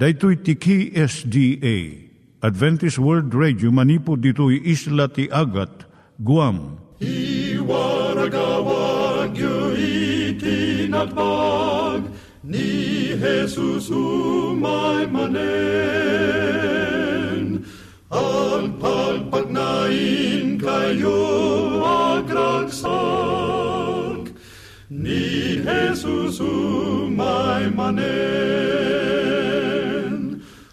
Daitui 0.00 0.36
tiki 0.40 0.96
SDA 0.96 2.08
Adventist 2.40 2.96
World 2.96 3.34
Radio 3.36 3.68
manipod 3.68 4.24
ditui 4.24 4.56
isla 4.64 5.12
ti 5.12 5.28
Agat 5.28 5.84
Guam. 6.24 6.80
I 7.04 7.60
waragawag 7.60 9.36
yu 9.36 9.76
ni 12.40 13.12
Jesus 13.12 13.92
umay 13.92 15.04
manen. 15.12 15.44
Ang 18.08 18.80
pagpagnain 18.80 20.56
kayo 20.56 21.20
agkansak 22.16 22.88
ni 24.88 25.60
Jesus 25.60 26.40
umay 26.40 27.68
manen. 27.76 29.49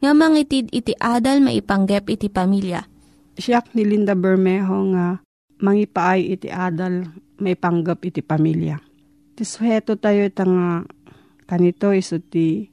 nga 0.00 0.12
mangitid 0.12 0.68
iti 0.72 0.92
adal 0.96 1.40
maipanggep 1.40 2.04
iti 2.12 2.28
pamilya. 2.28 2.84
Siyak 3.36 3.76
ni 3.76 3.84
Linda 3.84 4.16
Bermejo 4.16 4.92
nga 4.96 5.20
mangipaay 5.60 6.36
iti 6.36 6.48
adal 6.52 7.08
may 7.40 7.56
panggap 7.56 8.00
iti 8.04 8.24
pamilya. 8.24 8.80
Ti 9.36 9.44
suheto 9.44 10.00
tayo 10.00 10.24
ita 10.24 10.44
nga 10.48 10.84
kanito 11.44 11.92
iso 11.92 12.16
ti 12.20 12.64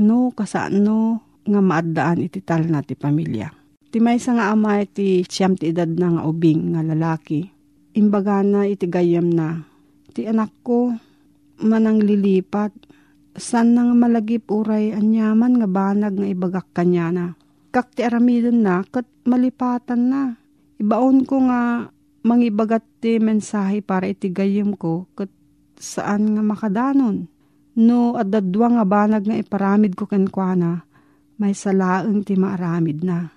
no 0.00 0.32
kasano 0.32 1.24
nga 1.42 1.60
maaddaan 1.60 2.20
iti 2.22 2.44
tal 2.44 2.68
na 2.68 2.84
ti 2.84 2.92
pamilya. 2.92 3.48
Ti 3.92 3.98
may 4.00 4.20
nga 4.20 4.52
ama 4.52 4.80
iti 4.80 5.24
siyam 5.24 5.56
ti 5.56 5.72
edad 5.72 5.88
na 5.88 6.16
nga 6.16 6.22
ubing 6.28 6.76
nga 6.76 6.80
lalaki. 6.84 7.44
Imbaga 7.92 8.40
na 8.40 8.64
iti 8.64 8.88
gayam 8.88 9.28
na. 9.28 9.64
Ti 10.12 10.28
anak 10.28 10.52
ko 10.64 10.92
manang 11.60 12.00
lilipat. 12.00 12.72
San 13.32 13.72
nga 13.72 13.96
malagip 13.96 14.52
uray 14.52 14.92
anyaman 14.92 15.56
nga 15.56 15.68
banag 15.68 16.20
nga 16.20 16.28
ibagak 16.28 16.68
kanya 16.76 17.08
na. 17.08 17.26
Kak 17.72 17.96
ti 17.96 18.04
aramidon 18.04 18.60
na 18.60 18.84
kat 18.84 19.08
malipatan 19.24 20.02
na. 20.12 20.22
Ibaon 20.76 21.24
ko 21.24 21.48
nga 21.48 21.88
mangibagat 22.22 22.84
ti 23.00 23.16
mensahe 23.16 23.80
para 23.80 24.04
iti 24.04 24.28
gayam 24.28 24.76
ko 24.76 25.08
kat 25.16 25.32
saan 25.80 26.36
nga 26.36 26.42
makadanon. 26.44 27.26
No, 27.72 28.20
at 28.20 28.28
dadwa 28.28 28.68
nga 28.68 28.84
banag 28.84 29.24
nga 29.24 29.40
iparamid 29.40 29.96
ko 29.96 30.04
kenkwana, 30.04 30.84
may 31.40 31.56
salaeng 31.56 32.20
ti 32.20 32.36
maaramid 32.36 33.00
na. 33.00 33.32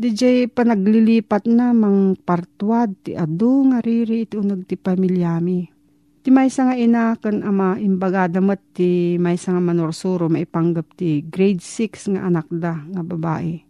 DJ 0.00 0.52
panaglilipat 0.52 1.48
na 1.48 1.72
mang 1.72 2.12
partwad 2.16 2.92
ti 3.00 3.16
adu 3.16 3.72
nga 3.72 3.80
riri 3.80 4.28
iti 4.28 4.36
unag 4.36 4.68
ti 4.68 4.76
pamilyami. 4.76 5.79
Ti 6.20 6.28
maysa 6.28 6.68
nga 6.68 6.76
ina 6.76 7.16
kan 7.16 7.40
ama 7.40 7.80
imbagada 7.80 8.44
met 8.44 8.60
ti 8.76 9.16
maysa 9.16 9.56
nga 9.56 9.62
manorsuro 9.64 10.28
maipanggap 10.28 10.92
ti 10.92 11.24
grade 11.24 11.64
6 11.64 12.12
nga 12.12 12.28
anak 12.28 12.44
da 12.52 12.76
nga 12.76 13.00
babae. 13.00 13.64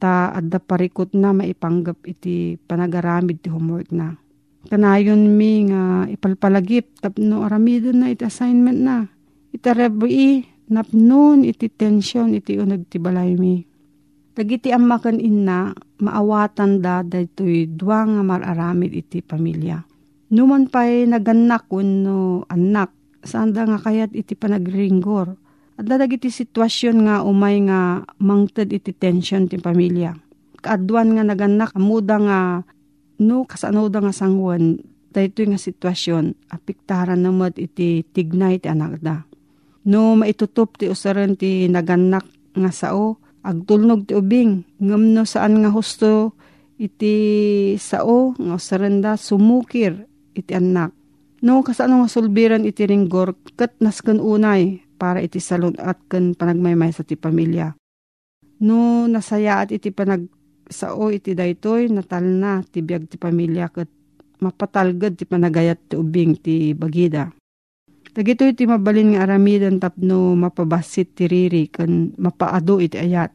Ta 0.00 0.32
adda 0.32 0.56
parikot 0.64 1.12
na 1.12 1.36
maipanggap 1.36 2.00
iti 2.08 2.56
panagaramid 2.56 3.44
ti 3.44 3.52
homework 3.52 3.92
na. 3.92 4.16
Kanayon 4.72 5.36
mi 5.36 5.68
nga 5.68 6.08
ipalpalagip 6.08 7.04
tapno 7.04 7.44
aramidon 7.44 8.00
na 8.00 8.08
iti 8.08 8.24
assignment 8.24 8.80
na 8.80 9.04
Itarebi, 9.50 10.46
napnon 10.70 11.42
iti 11.42 11.66
tensyon 11.66 12.38
iti 12.38 12.54
unag 12.54 12.86
ti 12.86 13.02
balay 13.02 13.34
mi. 13.34 13.58
Dagiti 14.30 14.70
amakan 14.70 15.18
inna, 15.18 15.74
maawatan 15.98 16.78
da 16.78 17.02
daytoy 17.02 17.66
dua 17.66 18.06
nga 18.06 18.22
mararamid 18.22 18.94
iti 18.94 19.20
pamilya. 19.20 19.89
Numan 20.30 20.70
pa'y 20.70 21.10
naganak 21.10 21.66
no 21.74 22.46
anak, 22.46 22.94
saan 23.26 23.50
da 23.50 23.66
nga 23.66 23.82
kayat 23.82 24.14
iti 24.14 24.38
panagringgor. 24.38 25.34
At 25.74 25.90
dadag 25.90 26.14
iti 26.14 26.30
sitwasyon 26.30 26.96
nga 27.02 27.26
umay 27.26 27.58
nga 27.66 28.06
mangted 28.22 28.70
iti 28.70 28.94
tensyon 28.94 29.50
ti 29.50 29.58
pamilya. 29.58 30.14
Kaadwan 30.62 31.18
nga 31.18 31.26
naganak, 31.26 31.74
amuda 31.74 32.16
nga 32.22 32.38
no 33.18 33.42
kasano 33.42 33.90
da 33.90 34.06
nga 34.06 34.14
sangwan, 34.14 34.78
daytoy 35.10 35.50
nga 35.50 35.58
sitwasyon, 35.58 36.46
apiktaran 36.54 37.26
namad 37.26 37.58
iti 37.58 38.06
tignay 38.06 38.62
ti 38.62 38.70
anak 38.70 39.02
da. 39.02 39.26
No 39.82 40.14
maitutup 40.14 40.78
ti 40.78 40.86
usaran 40.86 41.34
ti 41.34 41.66
naganak 41.66 42.30
nga 42.54 42.70
sao, 42.70 43.18
agtulnog 43.42 44.06
ti 44.06 44.14
ubing, 44.14 44.62
ngam 44.78 45.10
no 45.10 45.26
saan 45.26 45.58
nga 45.58 45.74
husto 45.74 46.38
iti 46.78 47.18
sao, 47.82 48.38
nga 48.38 48.54
usaran 48.54 49.02
da 49.02 49.18
sumukir 49.18 50.06
iti 50.36 50.54
anak. 50.54 50.92
No 51.40 51.64
kasano 51.64 52.04
nga 52.04 52.08
sulbiran 52.12 52.68
iti 52.68 52.84
ringgor, 52.84 53.32
kat 53.56 53.72
nasken 53.80 54.20
unay, 54.20 54.84
para 55.00 55.24
iti 55.24 55.40
salon 55.40 55.72
at 55.80 55.96
ken 56.12 56.36
panagmaymay 56.36 56.92
sa 56.92 57.00
ti 57.00 57.16
pamilya. 57.16 57.72
No 58.60 59.08
nasayaat 59.08 59.72
iti 59.72 59.88
panag 59.88 60.28
sao 60.68 61.08
iti 61.08 61.32
daytoy 61.32 61.88
natal 61.88 62.28
na 62.28 62.60
ti 62.60 62.84
biag 62.84 63.08
ti 63.08 63.16
pamilya 63.16 63.72
ket 63.72 63.88
mapatalged 64.44 65.16
ti 65.16 65.24
panagayat 65.24 65.80
ti 65.88 65.96
ubing 65.96 66.36
ti 66.36 66.76
bagida. 66.76 67.32
Dagito 68.12 68.44
iti 68.44 68.68
mabalin 68.68 69.16
nga 69.16 69.24
aramidan 69.24 69.80
tapno 69.80 70.36
mapabasit 70.36 71.16
ti 71.16 71.24
riri 71.24 71.72
kan 71.72 72.12
mapaado 72.20 72.76
iti 72.82 73.00
ayat. 73.00 73.32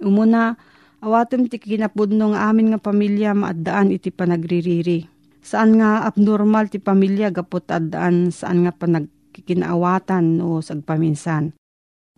Umuna, 0.00 0.56
awatem 1.04 1.50
ti 1.50 1.60
kinapudno 1.60 2.32
nga 2.32 2.48
amin 2.48 2.72
nga 2.72 2.80
pamilya 2.80 3.36
maaddaan 3.36 3.92
iti 3.92 4.08
panagririri. 4.08 5.13
Saan 5.44 5.76
nga 5.76 6.08
abnormal 6.08 6.72
ti 6.72 6.80
pamilya 6.80 7.28
gapot 7.28 7.68
addaan 7.68 8.32
saan 8.32 8.64
nga 8.64 8.72
panagkikinaawatan 8.72 10.40
o 10.40 10.64
sagpaminsan. 10.64 11.52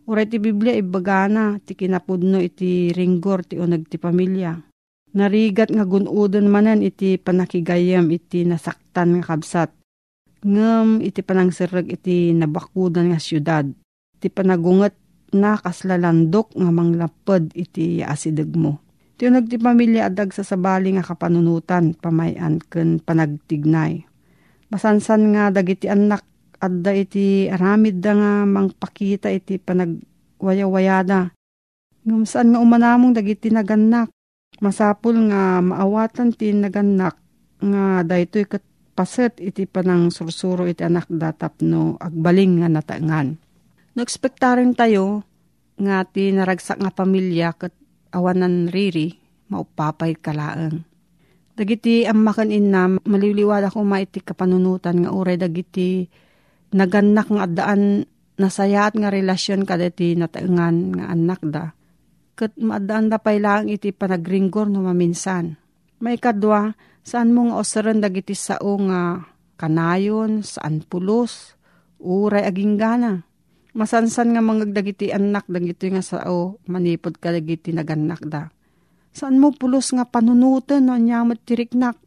Uray 0.07 0.31
ti 0.31 0.39
Biblia 0.39 0.79
ibagana 0.79 1.59
ti 1.59 1.75
kinapudno 1.75 2.39
iti 2.39 2.95
ringgor 2.95 3.43
ti 3.43 3.59
unag 3.59 3.91
ti 3.91 3.99
pamilya. 3.99 4.55
Narigat 5.19 5.75
nga 5.75 5.83
gunudon 5.83 6.47
manan 6.47 6.87
iti 6.87 7.19
panakigayam 7.19 8.07
iti 8.15 8.47
nasaktan 8.47 9.19
nga 9.19 9.35
kabsat 9.35 9.75
ngem 10.47 11.03
iti 11.03 11.27
panangsereg 11.27 11.91
iti 11.91 12.31
nabakudan 12.31 13.11
nga 13.11 13.19
syudad. 13.19 13.67
Iti 14.15 14.31
panagunget 14.31 14.95
na 15.35 15.59
kaslalandok 15.59 16.55
nga 16.55 16.71
manglapad 16.71 17.51
iti 17.59 17.99
asideg 18.07 18.55
mo. 18.55 18.86
Iti 19.17 19.33
ti 19.49 19.57
pamilya 19.57 20.13
adag 20.13 20.37
sa 20.37 20.45
sabali 20.45 20.93
nga 20.93 21.01
kapanunutan 21.01 21.97
pamayan 21.97 22.61
ken 22.61 23.01
panagtignay. 23.01 24.05
Masansan 24.69 25.33
nga 25.33 25.49
dagiti 25.49 25.89
anak 25.89 26.21
adda 26.61 26.93
iti 26.93 27.49
aramid 27.49 28.05
da 28.05 28.13
nga 28.13 28.33
mangpakita 28.45 29.33
iti 29.33 29.57
panagwayawayada. 29.57 31.33
Ngam 32.05 32.29
saan 32.29 32.53
nga 32.53 32.61
umanamong 32.61 33.17
dagiti 33.17 33.49
naganak. 33.49 34.13
Masapul 34.61 35.33
nga 35.33 35.65
maawatan 35.65 36.37
ti 36.37 36.53
naganak 36.53 37.17
nga 37.65 38.05
daytoy 38.05 38.45
kat 38.45 38.61
paset 38.93 39.33
iti 39.41 39.65
panang 39.65 40.13
sursuro 40.13 40.69
iti 40.69 40.85
anak 40.85 41.09
datapno 41.09 41.97
agbaling 41.97 42.61
nga 42.61 42.69
natangan. 42.69 43.33
Nagspektarin 43.97 44.77
tayo 44.77 45.25
nga 45.81 46.05
ti 46.05 46.37
naragsak 46.37 46.85
nga 46.85 46.93
pamilya 46.93 47.57
kat 47.57 47.73
awanan 48.13 48.69
riri 48.71 49.17
maupapay 49.51 50.19
kalaang. 50.19 50.83
Dagiti 51.57 52.05
ammakan 52.05 52.53
inna 52.53 52.85
maliliwala 53.09 53.73
ko 53.73 53.81
maiti 53.81 54.21
kapanunutan 54.21 55.07
nga 55.07 55.11
uray 55.15 55.41
dagiti 55.41 56.05
naganak 56.77 57.33
nga 57.33 57.49
adaan 57.49 58.05
nasayat 58.37 58.93
nga 58.93 59.09
relasyon 59.09 59.65
kadati 59.65 60.13
nataengan 60.21 60.77
nga 61.01 61.05
anak 61.09 61.41
da. 61.49 61.73
Kat 62.37 62.53
maadaan 62.61 63.09
da 63.09 63.17
pay 63.17 63.41
lang 63.41 63.73
iti 63.73 63.97
panagringgor 63.97 64.69
no 64.69 64.85
maminsan. 64.85 65.57
May 66.05 66.21
kadwa, 66.21 66.77
saan 67.01 67.33
mo 67.33 67.49
nga 67.49 67.57
osaran 67.65 68.05
dagiti 68.05 68.37
sao 68.37 68.77
nga 68.85 69.25
kanayon, 69.57 70.45
saan 70.45 70.85
pulos, 70.85 71.57
uray 71.97 72.45
aging 72.45 72.77
gana. 72.77 73.25
Masansan 73.77 74.33
nga 74.33 74.41
mangagdagiti 74.41 75.13
anak 75.13 75.45
dagiti 75.53 75.93
nga 75.93 76.01
sao 76.01 76.57
manipod 76.65 77.21
ka 77.21 77.29
dagiti 77.29 77.77
naganak 77.77 78.25
da. 78.25 78.49
Saan 79.13 79.37
mo 79.37 79.53
pulos 79.53 79.93
nga 79.93 80.09
panunutan 80.09 80.89
no 80.89 80.97
nyamot 80.97 81.45
tiriknak. 81.45 82.01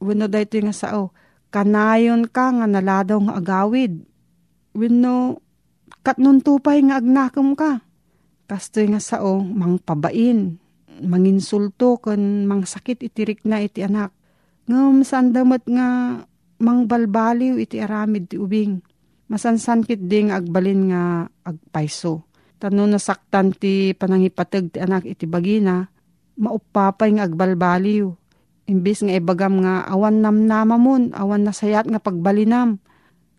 Wano 0.00 0.32
da 0.32 0.40
ito 0.40 0.56
nga 0.56 0.72
sao, 0.72 1.12
kanayon 1.52 2.24
ka 2.24 2.56
nga 2.56 2.64
naladaw 2.64 3.20
nga 3.20 3.36
agawid. 3.36 4.00
Wano 4.72 5.44
katnon 6.00 6.40
tupay 6.40 6.80
nga 6.88 7.04
agnakam 7.04 7.52
ka. 7.52 7.84
Kastoy 8.48 8.88
nga 8.88 9.00
sao, 9.04 9.44
mangpabain, 9.44 10.56
manginsulto 11.04 12.00
kan 12.00 12.48
mangsakit 12.48 13.04
itirik 13.04 13.44
na 13.44 13.60
iti 13.60 13.84
anak. 13.84 14.08
Ngam 14.72 15.04
saan 15.04 15.36
damat 15.36 15.68
nga 15.68 16.16
mangbalbaliw 16.64 17.60
iti 17.60 17.76
aramid 17.76 18.32
ti 18.32 18.40
ubing. 18.40 18.80
Masansankit 19.30 20.10
ding 20.10 20.34
agbalin 20.34 20.90
nga 20.90 21.30
agpaiso. 21.46 22.26
Tano 22.58 22.82
nasaktan 22.84 23.54
ti 23.54 23.94
panangipatag 23.94 24.74
ti 24.74 24.82
anak 24.82 25.06
iti 25.06 25.24
bagina, 25.30 25.86
maupapay 26.34 27.14
nga 27.14 27.30
agbalbaliw. 27.30 28.10
Imbis 28.66 29.06
nga 29.06 29.14
ibagam 29.14 29.62
nga 29.62 29.86
awan 29.86 30.18
namnama 30.18 30.76
mon, 30.76 31.14
awan 31.14 31.46
nasayat 31.46 31.86
nga 31.86 32.02
pagbalinam. 32.02 32.82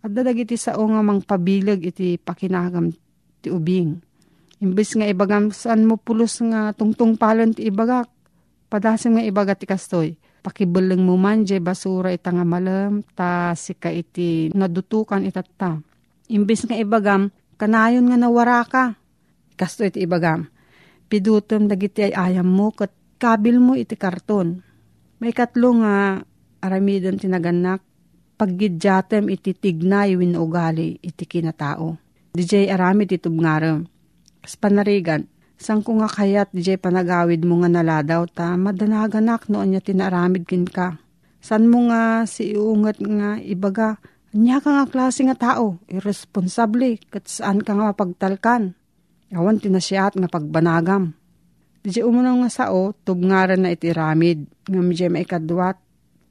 At 0.01 0.15
dadag 0.15 0.39
iti 0.39 0.55
sao 0.55 0.81
nga 0.87 1.03
mangpabilag 1.03 1.83
iti 1.83 2.15
pakinagam 2.15 2.95
ti 3.43 3.51
ubing. 3.51 3.99
Imbis 4.63 4.95
nga 4.95 5.05
ibagam 5.05 5.51
saan 5.51 5.83
mo 5.83 5.99
pulos 5.99 6.39
nga 6.39 6.71
tungtung 6.71 7.19
palon 7.19 7.51
ti 7.51 7.67
ibagak. 7.67 8.07
Padasim 8.71 9.19
nga 9.19 9.27
ibagat 9.27 9.59
ti 9.59 9.67
kastoy. 9.67 10.20
Pakibulang 10.41 11.05
mo 11.05 11.17
man 11.21 11.45
jay 11.45 11.61
basura 11.61 12.09
ita 12.09 12.33
nga 12.33 12.41
malam 12.41 13.05
ta 13.13 13.53
sika 13.53 13.93
iti 13.93 14.49
nadutukan 14.53 15.21
itatta. 15.21 15.77
Imbis 16.33 16.65
nga 16.65 16.73
ibagam 16.77 17.29
kanayon 17.61 18.09
nga 18.09 18.17
nawara 18.17 18.65
ka. 18.65 18.97
Kastoy 19.53 19.93
iti 19.93 20.01
ibagam 20.01 20.49
pidutom 21.11 21.67
dagiti 21.67 22.07
ay 22.07 22.15
ayam 22.15 22.47
mo 22.47 22.71
kat 22.71 22.95
kabil 23.19 23.59
mo 23.59 23.75
iti 23.75 23.99
karton. 23.99 24.63
May 25.19 25.35
katlo 25.35 25.83
nga 25.83 26.23
aramidon 26.63 27.19
tinaganak 27.19 27.83
paggidyatem 28.39 29.27
iti 29.27 29.51
tignay 29.51 30.15
win 30.15 30.39
ugali 30.39 30.95
iti 31.03 31.27
kinatao. 31.27 31.99
DJ 32.31 32.71
aramid 32.71 33.11
iti 33.11 33.19
tubngarem. 33.19 33.83
Kas 34.39 34.55
panarigan, 34.55 35.27
sang 35.61 35.85
ko 35.85 36.01
nga 36.01 36.09
kayat 36.09 36.49
DJ 36.49 36.81
panagawid 36.81 37.45
mo 37.45 37.61
nga 37.61 37.69
naladaw 37.69 38.25
ta 38.25 38.57
madanaganak 38.57 39.45
noon 39.45 39.77
niya 39.77 39.81
tinaramid 39.85 40.49
kin 40.49 40.65
ka. 40.65 40.97
San 41.37 41.69
mo 41.69 41.85
nga 41.85 42.25
si 42.25 42.57
iungat 42.57 42.97
nga 42.97 43.37
ibaga, 43.37 44.01
niya 44.33 44.57
ka 44.57 44.73
nga 44.73 44.85
klase 44.89 45.21
nga 45.25 45.37
tao, 45.37 45.77
irresponsable, 45.85 46.97
kat 47.13 47.29
saan 47.29 47.61
ka 47.61 47.77
nga 47.77 47.93
mapagtalkan. 47.93 48.73
Awan 49.31 49.61
tinasyaat 49.61 50.17
nga 50.17 50.29
pagbanagam. 50.29 51.13
Di 51.81 52.01
umunang 52.05 52.45
nga 52.45 52.49
sao, 52.49 52.93
tubngaran 53.05 53.65
na 53.65 53.73
iti 53.73 53.89
ramid, 53.89 54.45
nga 54.65 54.81
medyo 54.81 55.09
maikadwat, 55.09 55.81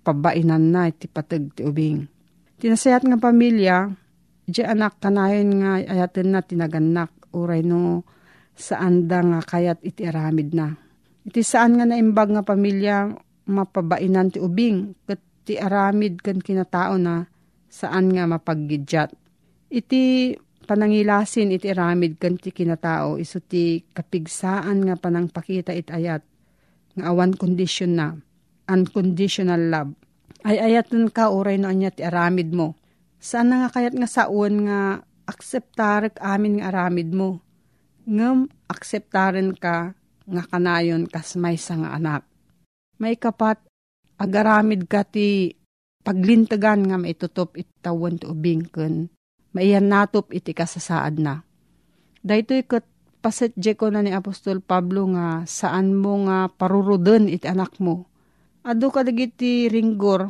pabainan 0.07 0.71
na 0.71 0.91
iti 0.91 1.11
patag 1.11 1.51
ti 1.55 1.67
ubing. 1.67 2.07
Tinasayat 2.63 3.03
nga 3.03 3.19
pamilya, 3.19 3.91
di 4.47 4.63
anak 4.63 5.03
kanayon 5.03 5.51
nga 5.59 5.71
ayaten 5.83 6.35
na 6.35 6.43
tinaganak, 6.43 7.11
uray 7.35 7.63
no 7.67 8.07
saan 8.57 9.07
da 9.11 9.21
nga 9.21 9.41
kayat 9.45 9.81
iti 9.83 10.07
aramid 10.07 10.55
na. 10.55 10.75
Iti 11.27 11.45
saan 11.45 11.77
nga 11.77 11.85
naimbag 11.85 12.33
nga 12.33 12.43
pamilya, 12.47 13.13
mapabainan 13.51 14.33
ti 14.33 14.39
ubing, 14.39 14.95
kat 15.05 15.21
ti 15.45 15.57
aramid 15.59 16.23
kan 16.23 16.39
kinatao 16.39 16.97
na 17.01 17.27
saan 17.67 18.13
nga 18.15 18.29
mapaggidjat. 18.29 19.13
Iti 19.71 20.35
panangilasin 20.71 21.51
iti 21.51 21.67
aramid 21.75 22.23
kan 22.23 22.39
ti 22.39 22.55
kinatao 22.55 23.19
iso 23.19 23.43
ti 23.43 23.83
kapigsaan 23.91 24.87
nga 24.87 24.95
panangpakita 24.95 25.75
it 25.75 25.91
ayat 25.91 26.23
nga 26.95 27.11
awan 27.11 27.35
kondisyon 27.35 27.99
na 27.99 28.15
unconditional 28.71 29.59
love 29.67 29.99
ay 30.47 30.63
ayatan 30.63 31.11
ka 31.11 31.35
oray 31.35 31.59
no 31.59 31.67
anya 31.67 31.91
ti 31.91 32.07
aramid 32.07 32.55
mo 32.55 32.79
saan 33.19 33.51
nga 33.51 33.67
kayat 33.67 33.99
nga 33.99 34.07
saon 34.07 34.71
nga 34.71 35.03
akseptarek 35.27 36.23
amin 36.23 36.63
nga 36.63 36.71
aramid 36.71 37.11
mo 37.11 37.43
ngem 38.11 38.51
akseptaren 38.67 39.55
ka 39.55 39.95
nga 40.27 40.43
kanayon 40.51 41.07
kas 41.07 41.39
may 41.39 41.55
nga 41.55 41.95
anak 41.95 42.27
may 42.99 43.15
kapat 43.15 43.63
agaramid 44.19 44.91
ka 44.91 45.07
ti 45.07 45.55
paglintagan 46.03 46.91
nga 46.91 46.99
maitutop 46.99 47.55
itawan 47.55 48.19
ti 48.19 48.27
ubing 48.27 48.67
ken 48.67 49.09
maiyan 49.55 49.91
natop 49.91 50.31
iti 50.31 50.55
kasasaad 50.55 51.15
na. 51.19 51.43
Dahito 52.21 52.55
kat 52.67 52.85
paset 53.21 53.53
ko 53.77 53.89
na 53.89 54.05
ni 54.05 54.13
Apostol 54.13 54.63
Pablo 54.63 55.09
nga 55.17 55.45
saan 55.45 55.97
mo 55.97 56.25
nga 56.29 56.49
paruruden 56.53 57.29
iti 57.29 57.49
anak 57.49 57.81
mo. 57.81 58.07
Ado 58.61 58.93
ka 58.93 59.01
dagiti 59.01 59.73
ringgor, 59.73 60.29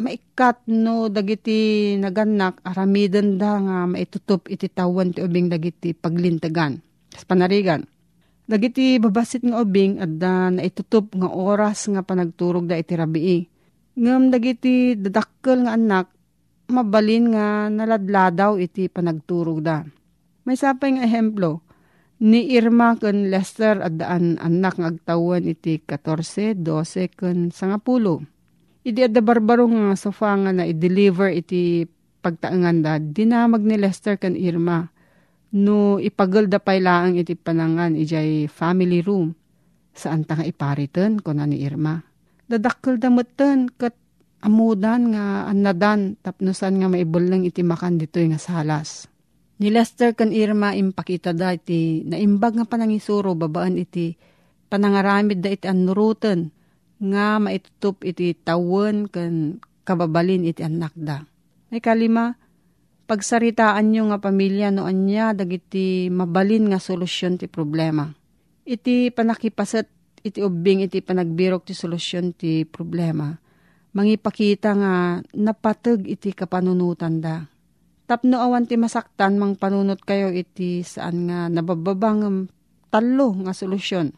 maikat 0.00 0.64
no 0.72 1.12
dagiti 1.12 1.92
naganak 2.00 2.64
aramiden 2.64 3.36
da 3.36 3.60
nga 3.60 3.76
maitutup 3.84 4.48
iti 4.48 4.72
tawan 4.72 5.12
ti 5.12 5.20
ubing 5.20 5.52
dagiti 5.52 5.92
paglintagan. 5.92 6.80
Panarigan. 7.24 7.86
Dagiti 8.46 9.00
babasit 9.00 9.42
nga 9.42 9.58
ubing 9.62 9.98
at 9.98 10.20
da 10.20 10.52
naitutup 10.52 11.14
nga 11.16 11.26
oras 11.30 11.88
nga 11.90 12.04
panagturog 12.04 12.68
da 12.68 12.78
iti 12.78 12.94
rabii. 12.94 13.40
Ngam 13.96 14.28
dagiti 14.28 14.94
dadakkel 14.94 15.66
nga 15.66 15.72
anak 15.74 16.06
mabalin 16.70 17.34
nga 17.34 17.70
naladladaw 17.70 18.58
iti 18.58 18.90
panagturog 18.90 19.62
da. 19.62 19.82
May 20.46 20.54
sapay 20.54 20.94
nga 20.94 21.06
ehemplo, 21.06 21.66
ni 22.22 22.54
Irma 22.54 22.96
ken 22.96 23.28
Lester 23.28 23.82
at 23.82 23.98
daan 23.98 24.38
anak 24.40 24.78
nga 24.78 24.88
agtawan 24.94 25.44
iti 25.44 25.82
14, 25.82 26.62
12 26.62 27.18
ken 27.18 27.50
10. 27.50 28.86
Idi 28.86 29.00
adda 29.02 29.20
barbaro 29.20 29.66
nga 29.66 29.98
sofa 29.98 30.38
nga 30.38 30.54
na 30.54 30.64
i-deliver 30.64 31.34
iti 31.34 31.82
pagtaangan 32.22 32.78
da, 32.78 33.02
dinamag 33.02 33.66
ni 33.66 33.74
Lester 33.74 34.16
ken 34.16 34.38
Irma. 34.38 34.86
No 35.56 35.96
ipagol 35.96 36.52
da 36.52 36.60
pay 36.60 36.84
laang 36.84 37.16
iti 37.16 37.32
panangan 37.32 37.96
ijay 37.96 38.44
family 38.44 39.00
room. 39.00 39.32
Saan 39.96 40.28
ta 40.28 40.36
nga 40.36 40.44
iparitan 40.44 41.24
ko 41.24 41.32
na 41.32 41.48
ni 41.48 41.64
Irma. 41.64 41.96
Dadakkel 42.44 43.00
da 43.00 43.08
mutten 43.08 43.72
kat 43.72 43.96
amudan 44.44 45.16
nga 45.16 45.48
anadan 45.48 46.20
tapnosan 46.20 46.84
nga 46.84 46.92
maibulang 46.92 47.48
iti 47.48 47.64
makan 47.64 47.96
dito 47.96 48.20
nga 48.20 48.36
salas. 48.36 49.08
Ni 49.56 49.72
Lester 49.72 50.12
kan 50.12 50.36
Irma 50.36 50.76
impakita 50.76 51.32
da 51.32 51.56
iti 51.56 52.04
naimbag 52.04 52.60
nga 52.60 52.68
panangisuro 52.68 53.32
babaan 53.32 53.80
iti 53.80 54.12
panangaramid 54.68 55.40
da 55.40 55.48
iti 55.48 55.64
anuruten 55.64 56.52
nga 57.00 57.40
maitutup 57.40 58.04
iti 58.04 58.36
tawon 58.36 59.08
kan 59.08 59.56
kababalin 59.88 60.44
iti 60.44 60.60
anak 60.60 60.92
da. 60.92 61.24
May 61.72 61.80
kalima, 61.80 62.36
pagsaritaan 63.06 63.90
nyo 63.90 64.10
nga 64.10 64.18
pamilya 64.18 64.74
no 64.74 64.84
anya 64.84 65.32
dagiti 65.32 66.10
mabalin 66.10 66.70
nga 66.70 66.82
solusyon 66.82 67.38
ti 67.38 67.46
problema. 67.46 68.10
Iti 68.66 69.14
panakipaset 69.14 69.86
iti 70.26 70.42
ubing 70.42 70.82
iti 70.82 70.98
panagbirok 70.98 71.70
ti 71.70 71.74
solusyon 71.74 72.34
ti 72.34 72.66
problema 72.66 73.30
mangipakita 73.96 74.76
nga 74.76 74.92
napateg 75.32 76.04
iti 76.04 76.36
kapanunutan 76.36 77.24
da. 77.24 77.48
Tapno 78.04 78.38
awan 78.44 78.68
ti 78.68 78.76
masaktan 78.76 79.40
mang 79.40 79.56
panunot 79.56 80.04
kayo 80.04 80.28
iti 80.30 80.84
saan 80.84 81.26
nga 81.26 81.48
nabababang 81.48 82.46
talo 82.92 83.28
nga 83.42 83.56
solusyon. 83.56 84.12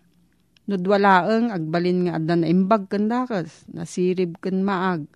Nudwalaeng 0.69 1.49
agbalin 1.49 2.05
nga 2.05 2.21
adda 2.21 2.35
na 2.37 2.47
imbag 2.51 2.93
kandakas, 2.93 3.65
nasirib 3.73 4.37
kan 4.45 4.61
maag. 4.61 5.09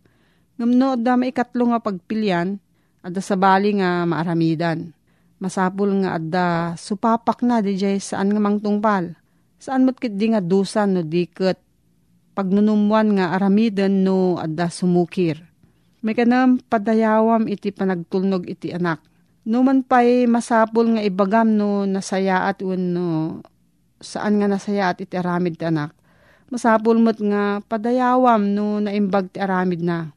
Ngamno 0.56 0.96
adda 0.96 1.20
maikatlo 1.20 1.68
nga 1.68 1.84
pagpilyan, 1.84 2.56
adda 3.02 3.20
sa 3.20 3.36
bali 3.36 3.76
nga 3.76 4.06
maaramidan. 4.08 4.94
Masapul 5.42 6.06
nga 6.06 6.16
adda 6.16 6.46
supapak 6.78 7.42
na 7.42 7.58
di 7.58 7.74
jay 7.74 7.98
saan 7.98 8.30
nga 8.30 8.40
mangtungpal. 8.40 9.18
Saan 9.58 9.86
mo't 9.86 9.98
kit 9.98 10.14
di 10.14 10.30
nga 10.30 10.42
dusan 10.42 10.94
no 10.96 11.02
diket 11.02 11.58
pagnunumuan 12.32 13.18
nga 13.18 13.36
aramidan 13.36 14.06
no 14.06 14.40
adda 14.40 14.72
sumukir 14.72 15.52
may 16.02 16.18
kanam 16.18 16.58
padayawam 16.58 17.46
iti 17.46 17.70
panagtulnog 17.70 18.50
iti 18.50 18.74
anak. 18.74 18.98
No 19.46 19.62
man 19.62 19.86
pa'y 19.86 20.26
masapol 20.26 20.98
nga 20.98 21.02
ibagam 21.02 21.54
no 21.54 21.86
nasaya 21.86 22.50
at 22.50 22.58
no 22.62 23.38
saan 24.02 24.42
nga 24.42 24.50
nasaya 24.50 24.90
at 24.90 24.98
iti 24.98 25.14
aramid 25.14 25.62
ti 25.62 25.64
anak. 25.66 25.94
Masapol 26.50 26.98
mo't 26.98 27.22
nga 27.22 27.62
padayawam 27.62 28.50
no 28.50 28.82
naimbag 28.82 29.30
ti 29.30 29.38
aramid 29.38 29.78
na. 29.78 30.10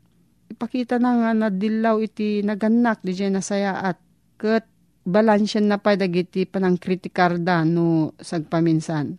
Ipakita 0.51 1.01
na 1.01 1.17
nga 1.17 1.31
na 1.33 1.47
dilaw 1.49 1.99
iti 2.01 2.45
naganak 2.45 3.01
di 3.01 3.17
dyan 3.17 3.37
nasaya 3.37 3.81
at 3.81 3.97
kat 4.37 4.65
balansyan 5.05 5.69
na 5.69 5.77
pa 5.77 5.97
dagiti 5.97 6.45
panang 6.45 6.77
kritikarda 6.77 7.65
no 7.65 8.13
sagpaminsan. 8.21 9.17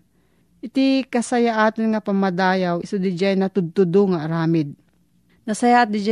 Iti 0.62 1.06
kasayaatan 1.06 1.94
nga 1.94 2.02
pamadayaw 2.02 2.82
iso 2.82 2.98
di 2.98 3.14
dyan 3.14 3.44
natudtudo 3.44 4.14
nga 4.14 4.26
aramid 4.26 4.86
Nasaya 5.46 5.86
at 5.86 5.94
DJ 5.94 6.10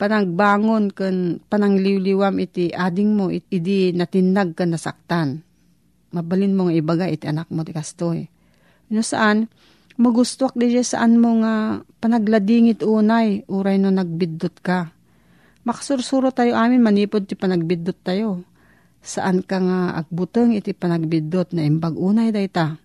panagbangon 0.00 0.88
kan 0.96 1.44
panangliwliwam 1.44 2.40
iti 2.40 2.72
ading 2.72 3.12
mo 3.12 3.28
it, 3.28 3.44
idi 3.52 3.92
natinag 3.92 4.56
ka 4.56 4.64
nasaktan. 4.64 5.44
Mabalin 6.08 6.56
mo 6.56 6.66
nga 6.66 6.74
ibaga 6.74 7.04
iti 7.04 7.28
anak 7.28 7.52
mo 7.52 7.60
ti 7.68 7.76
kastoy. 7.76 8.24
No 8.88 9.04
saan, 9.04 9.52
magustuak 10.00 10.54
DJ 10.58 10.82
saan 10.82 11.18
mo 11.22 11.40
nga 11.42 11.84
panagladingit 12.02 12.82
unay, 12.82 13.46
uray 13.46 13.78
no 13.78 13.90
nagbiddot 13.94 14.58
ka. 14.60 14.90
Makasursuro 15.64 16.34
tayo 16.34 16.58
amin, 16.58 16.84
manipod 16.84 17.24
ti 17.24 17.38
panagbiddot 17.38 17.98
tayo. 18.04 18.44
Saan 19.04 19.44
ka 19.44 19.60
nga 19.60 19.96
agbuteng 20.00 20.56
iti 20.56 20.72
panagbiddot 20.72 21.52
na 21.56 21.64
imbag 21.64 21.96
unay 21.96 22.32
dayta. 22.32 22.76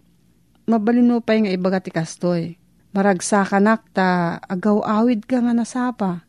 Mabalin 0.70 1.10
mo 1.10 1.18
pa 1.24 1.34
nga 1.34 1.50
ibaga 1.50 1.82
ti 1.82 1.90
kastoy 1.90 2.60
Maragsakanak 2.90 3.86
ta 3.94 4.42
agaw 4.50 4.82
awid 4.82 5.30
ka 5.30 5.38
nga 5.46 5.54
nasapa. 5.54 6.26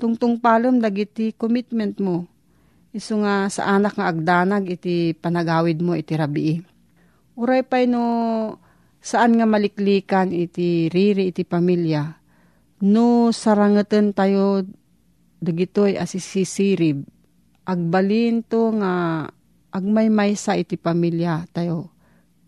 Tungtung 0.00 0.40
palom 0.40 0.80
dagiti 0.80 1.36
commitment 1.36 2.00
mo. 2.00 2.24
Isu 2.96 3.20
nga 3.20 3.52
sa 3.52 3.68
anak 3.76 4.00
nga 4.00 4.08
agdanag 4.08 4.64
iti 4.64 5.12
panagawid 5.12 5.84
mo 5.84 5.92
iti 5.92 6.16
rabii. 6.16 6.64
Uray 7.36 7.60
pay 7.68 7.84
no 7.84 8.02
saan 9.00 9.40
nga 9.40 9.48
maliklikan 9.48 10.30
iti 10.30 10.92
riri 10.92 11.32
iti 11.32 11.42
pamilya. 11.44 12.20
No 12.84 13.32
sarangeten 13.32 14.12
tayo 14.12 14.64
dagitoy 15.40 15.96
asisisirib. 15.96 17.04
Agbalin 17.64 18.44
to 18.44 18.72
nga 18.76 19.26
agmay 19.72 20.36
sa 20.36 20.56
iti 20.56 20.76
pamilya 20.76 21.48
tayo. 21.52 21.92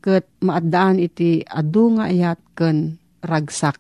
Kat 0.03 0.27
maadaan 0.43 0.99
iti 0.99 1.45
adu 1.47 1.97
nga 1.97 2.11
iyat 2.11 2.41
ken 2.59 2.99
ragsak. 3.23 3.79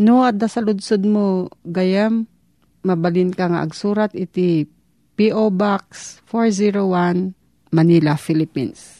No, 0.00 0.24
adda 0.24 0.48
sa 0.48 0.64
ludsod 0.64 1.04
mo, 1.04 1.52
gayam, 1.62 2.26
mabalin 2.82 3.30
ka 3.36 3.52
nga 3.52 3.60
agsurat 3.62 4.10
iti 4.16 4.64
P.O. 5.14 5.52
Box 5.52 6.18
401, 6.32 7.36
Manila, 7.70 8.16
Philippines. 8.16 8.99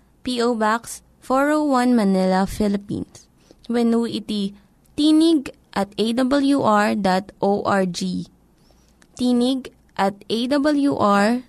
P.O. 0.21 0.55
Box 0.55 1.01
401 1.21 1.93
Manila, 1.93 2.45
Philippines. 2.45 3.27
When 3.69 3.93
iti 4.09 4.53
tinig 4.97 5.53
at 5.71 5.93
awr.org. 5.95 6.99
Tinig 9.17 9.61
at 9.95 10.15
awr.org. 10.27 11.41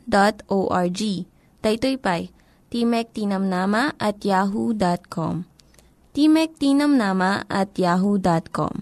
Daytoy 1.62 1.95
pa'y 1.95 2.35
timektinamnama 2.73 3.95
at 4.00 4.19
yahoo.com. 4.25 5.45
timektinamnama 6.12 7.45
at 7.49 7.71
yahoo.com. 7.79 8.75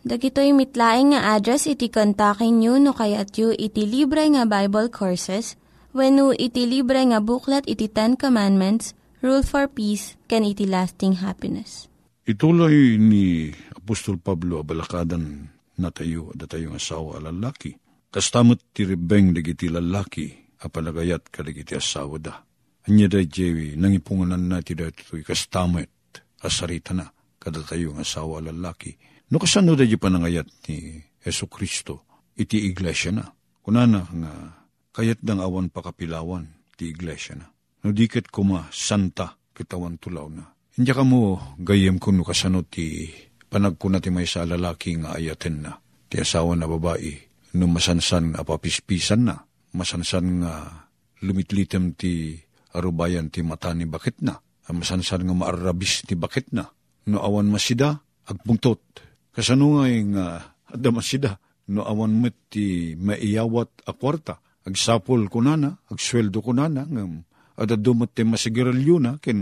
Dagitoy 0.00 0.56
mitlaing 0.56 1.12
nga 1.12 1.36
address 1.36 1.68
iti 1.68 1.92
kontakin 1.92 2.56
nyo 2.56 2.80
no 2.80 2.96
kayat 2.96 3.36
yu 3.36 3.52
iti 3.52 3.84
libre 3.84 4.24
nga 4.32 4.48
Bible 4.48 4.88
Courses 4.88 5.59
when 5.92 6.18
no 6.18 6.32
iti 6.34 6.66
libre 6.66 7.02
nga 7.06 7.18
buklat 7.22 7.66
iti 7.66 7.90
Ten 7.90 8.14
Commandments, 8.14 8.94
Rule 9.20 9.44
for 9.44 9.68
Peace, 9.68 10.16
can 10.30 10.46
iti 10.46 10.64
lasting 10.64 11.20
happiness. 11.20 11.90
Ituloy 12.24 12.96
ni 12.96 13.50
Apostol 13.76 14.22
Pablo 14.22 14.62
abalakadan 14.62 15.50
na 15.80 15.88
tayo 15.90 16.30
at 16.32 16.46
tayo 16.46 16.72
nga 16.72 16.80
asawa 16.80 17.18
lalaki. 17.20 17.74
Kastamot 18.10 18.74
ti 18.74 18.86
ribeng 18.86 19.34
dagiti 19.34 19.70
lalaki 19.70 20.30
apalagayat 20.60 21.30
kadagiti 21.32 21.74
asawa 21.78 22.18
da 22.20 22.34
Anya 22.88 23.08
da 23.12 23.20
jewi, 23.20 23.76
nangipunganan 23.76 24.48
na 24.48 24.64
ti 24.64 24.72
dato'y 24.72 25.20
kastamet, 25.20 25.92
asarita 26.40 26.96
na, 26.96 27.12
kada 27.36 27.60
tayo 27.60 27.92
ng 27.92 28.00
asawa 28.00 28.40
lalaki. 28.40 28.96
No 29.28 29.36
kasano 29.36 29.76
da 29.76 29.84
panangayat 29.84 30.48
ni 30.66 30.96
Yesu 31.20 31.44
Kristo, 31.46 32.08
iti 32.40 32.64
iglesia 32.72 33.12
na. 33.12 33.28
Kunana 33.60 34.08
nga, 34.08 34.32
kayat 34.90 35.22
dang 35.22 35.42
awan 35.42 35.70
pakapilawan, 35.70 36.46
ti 36.74 36.90
iglesia 36.90 37.38
na. 37.38 37.46
No 37.80 37.96
diket 37.96 38.28
kuma, 38.28 38.68
santa, 38.74 39.38
kitawan 39.56 39.96
tulaw 39.96 40.28
na. 40.28 40.44
Hindi 40.76 40.92
ka 40.92 41.04
mo, 41.04 41.40
gayem 41.60 41.96
ko 41.96 42.12
no 42.12 42.22
kasano 42.24 42.64
ti 42.64 43.08
panagkuna 43.50 43.98
ti 43.98 44.12
may 44.12 44.28
sa 44.28 44.46
lalaki 44.46 45.00
nga 45.00 45.16
ayaten 45.16 45.56
na. 45.64 45.72
Ti 46.10 46.22
asawa 46.22 46.54
na 46.56 46.68
babae, 46.68 47.12
no 47.56 47.64
masansan 47.66 48.36
nga 48.36 48.44
papispisan 48.44 49.26
na. 49.26 49.36
Masansan 49.72 50.44
nga 50.44 50.52
lumitlitem 51.22 51.94
ti 51.96 52.36
arubayan 52.74 53.28
ti 53.28 53.42
mata 53.42 53.74
ni 53.74 53.86
bakit 53.86 54.22
na, 54.22 54.38
amasansan 54.70 55.26
nga 55.26 55.34
maarabis 55.34 56.06
ti 56.06 56.14
bakit 56.14 56.54
na, 56.54 56.70
no 57.10 57.18
awan 57.20 57.50
masida, 57.50 57.98
agpungtot. 58.26 58.80
Kasano 59.34 59.80
nga 59.80 59.84
yung 59.90 60.14
uh, 60.14 60.38
ada 60.70 60.88
masida, 60.94 61.30
no 61.70 61.82
awan 61.86 62.14
met 62.18 62.34
ti 62.50 62.94
maiyawat 62.94 63.86
a 63.86 63.92
kwarta, 63.94 64.38
agsapol 64.66 65.28
ko 65.32 65.40
nana, 65.40 65.80
agsweldo 65.88 66.44
ko 66.44 66.52
nana, 66.52 66.84
ngam, 66.84 67.24
dumot 67.80 68.12
ti 68.12 68.24
masigaralyo 68.24 68.96
na, 69.00 69.16
ken 69.20 69.38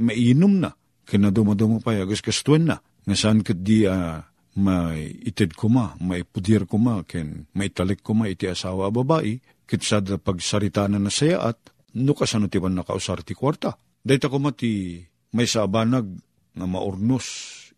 mainom 0.00 0.54
na, 0.60 0.70
ken 1.04 1.28
dumaduma 1.28 1.80
pa, 1.80 1.96
agas 1.96 2.24
kastuen 2.24 2.68
na, 2.68 2.80
nga 2.80 3.16
saan 3.16 3.44
kat 3.44 3.60
di 3.60 3.84
uh, 3.84 4.20
may 4.56 5.12
itid 5.28 5.52
ko 5.52 5.68
ma, 5.68 5.92
may 6.00 6.24
pudir 6.24 6.64
ko 6.64 6.80
ma, 6.80 7.04
ken 7.04 7.48
may 7.52 7.68
talik 7.68 8.00
ko 8.00 8.16
ma 8.16 8.30
iti 8.30 8.48
asawa 8.48 8.88
babae, 8.88 9.40
kit 9.64 9.82
sa 9.84 10.00
pagsarita 10.00 10.88
na 10.88 11.00
nasaya 11.00 11.40
at 11.40 11.58
no 11.96 12.12
kasano 12.12 12.50
ti 12.50 12.60
ban 12.60 12.76
nakausar 12.76 13.24
ti 13.24 13.32
kwarta. 13.32 13.74
Dahita 14.04 14.28
ko 14.28 14.36
mati 14.36 15.00
may 15.32 15.48
sabanag 15.48 16.06
nga 16.54 16.66
maurnos 16.68 17.26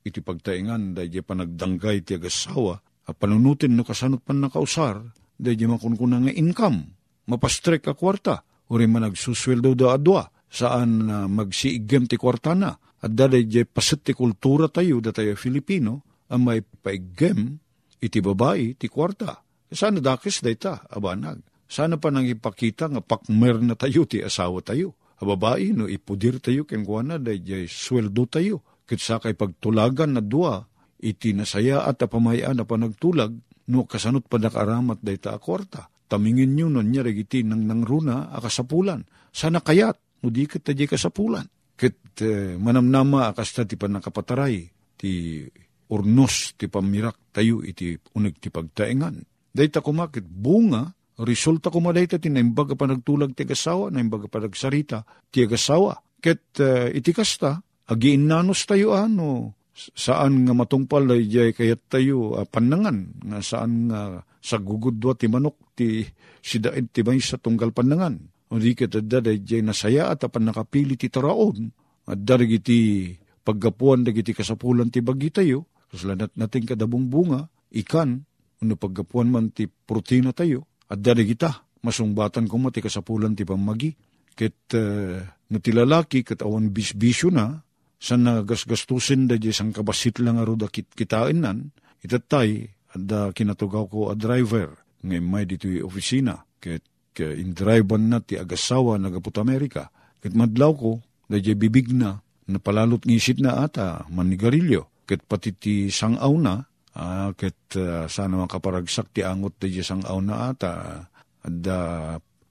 iti 0.03 0.21
pagtaingan 0.23 0.95
dahi 0.95 1.23
panagdanggay 1.23 2.03
ti 2.03 2.19
agasawa 2.19 2.79
a 3.07 3.11
panunutin 3.15 3.75
no 3.75 3.87
kasano 3.87 4.19
pan 4.19 4.43
nakausar 4.43 5.03
dahi 5.37 5.67
makunkuna 5.69 6.25
nga 6.25 6.33
income 6.33 6.97
mapastrek 7.29 7.85
ka 7.85 7.93
kwarta 7.95 8.43
uri 8.73 8.87
man 8.91 9.07
nagsusweldo 9.07 9.77
da 9.77 9.95
adwa 9.95 10.27
saan 10.51 11.11
uh, 11.11 11.27
magsiigem 11.31 12.09
ti 12.09 12.17
kwarta 12.17 12.55
na 12.57 12.75
at 13.03 13.13
daday 13.13 13.45
di 13.45 13.63
pasit 13.69 14.03
ti 14.03 14.13
kultura 14.17 14.73
tayo 14.73 14.99
da 15.05 15.13
tayo 15.13 15.37
Filipino 15.37 16.03
ang 16.33 16.43
may 16.43 16.65
paigem 16.65 17.61
iti 18.03 18.19
babae 18.19 18.75
ti 18.75 18.91
kwarta. 18.91 19.47
Sana 19.71 19.99
dakis 20.03 20.43
dayta 20.43 20.87
abanag 20.91 21.43
sana 21.67 21.99
pa 21.99 22.15
nang 22.15 22.27
ipakita 22.27 22.87
nga 22.87 23.03
pakmer 23.03 23.59
na 23.63 23.75
tayo 23.75 24.07
ti 24.07 24.23
asawa 24.23 24.63
tayo. 24.63 24.95
Hababae 25.17 25.73
no 25.75 25.91
ipudir 25.91 26.39
tayo 26.39 26.69
ken 26.69 26.87
kuana 26.87 27.19
day 27.19 27.43
jay 27.43 27.65
sweldo 27.67 28.27
tayo. 28.31 28.63
Kitsa 28.87 29.19
kay 29.19 29.35
pagtulagan 29.35 30.15
na 30.15 30.23
dua 30.23 30.63
iti 31.03 31.35
nasaya 31.35 31.83
at 31.85 31.99
apamayaan 32.01 32.63
na 32.63 32.65
panagtulag 32.65 33.35
no 33.71 33.87
kasanot 33.87 34.27
pa 34.31 34.39
nakaramat 34.39 35.03
dayta 35.03 35.35
akwarta. 35.35 35.91
Tamingin 36.07 36.55
nyo 36.55 36.71
nun 36.71 36.87
niya 36.87 37.03
regiti 37.03 37.43
nang 37.43 37.67
nangruna 37.67 38.31
akasapulan. 38.31 39.03
Sana 39.35 39.59
kayat, 39.59 40.23
no 40.23 40.31
di 40.31 40.47
kat 40.47 40.63
taji 40.63 40.87
kasapulan. 40.87 41.45
Kit 41.77 42.23
eh, 42.23 42.55
manamnama 42.57 43.29
akas 43.29 43.53
ta 43.53 43.63
ti 43.67 43.75
panakapataray, 43.75 44.57
ti 44.97 45.43
urnos 45.91 46.55
ti 46.57 46.71
pamirak 46.71 47.35
tayo 47.35 47.61
iti 47.63 47.99
unig 48.15 48.39
ti 48.39 48.49
pagtaengan. 48.49 49.19
Dayta 49.51 49.83
kumakit 49.83 50.25
bunga, 50.25 50.87
resulta 51.21 51.69
kuma 51.73 51.91
dayta 51.91 52.23
ti 52.23 52.31
naimbaga 52.31 52.79
pa 52.79 52.87
nagtulag 52.87 53.35
ti 53.35 53.43
agasawa, 53.45 53.91
naimbaga 53.91 54.31
pa 54.31 54.39
nagsarita 54.41 55.03
ti 55.33 55.43
agasawa. 55.43 55.99
Ket 56.23 56.61
uh, 56.63 56.89
iti 56.93 57.13
kasta, 57.13 57.61
agiin 57.91 58.31
nanos 58.31 58.65
tayo 58.65 58.97
ano, 58.97 59.56
saan 59.77 60.49
nga 60.49 60.57
matungpal 60.57 61.05
ay 61.13 61.29
jay 61.29 61.51
kayat 61.53 61.93
tayo 61.93 62.33
uh, 62.33 62.49
panangan, 62.49 63.13
nga 63.21 63.45
saan 63.45 63.93
nga 63.93 64.25
sa 64.41 64.57
gugudwa 64.57 65.13
ti 65.13 65.29
manok 65.29 65.77
ti 65.77 66.01
sidaid 66.41 66.89
ti 66.89 67.05
may 67.05 67.21
sa 67.21 67.37
tunggal 67.37 67.77
panangan. 67.77 68.17
O 68.49 68.57
di 68.57 68.73
kita 68.73 69.03
daday 69.03 69.43
jay 69.45 69.61
nasaya 69.61 70.09
at 70.09 70.25
apan 70.25 70.49
nakapili 70.49 70.97
ti 70.97 71.13
taraon, 71.13 71.69
at 72.07 72.19
darig 72.23 72.63
iti 72.63 73.11
paggapuan 73.43 74.07
dagiti 74.07 74.33
kasapulan 74.33 74.89
ti 74.89 75.03
bagi 75.03 75.35
tayo, 75.35 75.67
kaslanat 75.91 76.35
natin 76.39 76.63
kadabong 76.63 77.11
bunga, 77.11 77.47
ikan, 77.75 78.23
ano 78.63 78.75
paggapuan 78.79 79.29
man 79.29 79.51
ti 79.51 79.67
protina 79.67 80.31
tayo, 80.31 80.67
at 80.87 81.03
darig 81.03 81.35
ita, 81.35 81.67
masungbatan 81.83 82.47
ko 82.47 82.55
mo 82.59 82.71
ti 82.71 82.79
kasapulan 82.79 83.35
ti 83.35 83.43
pamagi, 83.43 83.91
ket 84.35 84.71
uh, 84.79 85.19
no 85.51 85.59
ti 85.59 85.71
lalaki 85.75 86.23
awan 86.43 86.71
bisbisyo 86.71 87.35
na, 87.35 87.66
sa 87.97 88.21
nagasgastusin 88.21 89.27
da 89.29 89.41
di 89.41 89.51
sang 89.53 89.73
kabasit 89.73 90.21
lang 90.21 90.37
aro 90.37 90.55
da 90.55 90.69
kit 90.69 90.93
kitain 90.93 91.41
nan, 91.41 91.73
itatay, 92.05 92.69
da 92.97 93.33
kinatugaw 93.33 93.85
ko 93.89 94.01
a 94.13 94.15
driver, 94.17 94.73
ngay 95.05 95.21
may 95.21 95.45
dito 95.45 95.69
opisina, 95.85 96.45
ket 96.61 96.85
ke 97.17 97.37
indriban 97.37 98.13
na 98.13 98.21
ti 98.21 98.37
agasawa 98.37 99.01
nagaput 99.01 99.37
Amerika, 99.41 99.89
ket 100.21 100.37
madlaw 100.37 100.73
ko, 100.77 100.93
da 101.29 101.41
di 101.41 101.57
bibig 101.57 101.93
na, 101.93 102.21
napalalot 102.47 103.03
ngisit 103.05 103.41
na 103.41 103.65
ata, 103.65 104.05
manigarilyo, 104.13 105.05
ket 105.09 105.25
pati 105.25 105.57
ti 105.57 105.75
sangaw 105.89 106.33
na, 106.37 106.61
ah, 106.97 107.33
ket 107.33 107.57
uh, 107.81 108.05
sana 108.09 108.45
makaparagsak 108.45 109.13
ti 109.17 109.25
angot 109.25 109.57
da 109.57 109.67
di 109.69 109.81
sangaw 109.81 110.21
na 110.21 110.53
ata, 110.53 111.05
da 111.47 111.79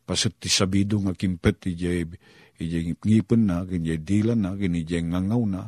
pasit 0.05 0.37
ti 0.37 0.47
sabido 0.47 1.01
nga 1.01 1.17
kimpet 1.17 1.65
ti 1.65 1.71
di 1.73 2.05
ije 2.59 2.95
ngipon 2.95 3.47
na, 3.47 3.63
kanya 3.67 3.95
dilan 3.99 4.39
na, 4.39 4.51
kanya 4.55 4.81
ngangaw 4.81 5.43
na, 5.47 5.61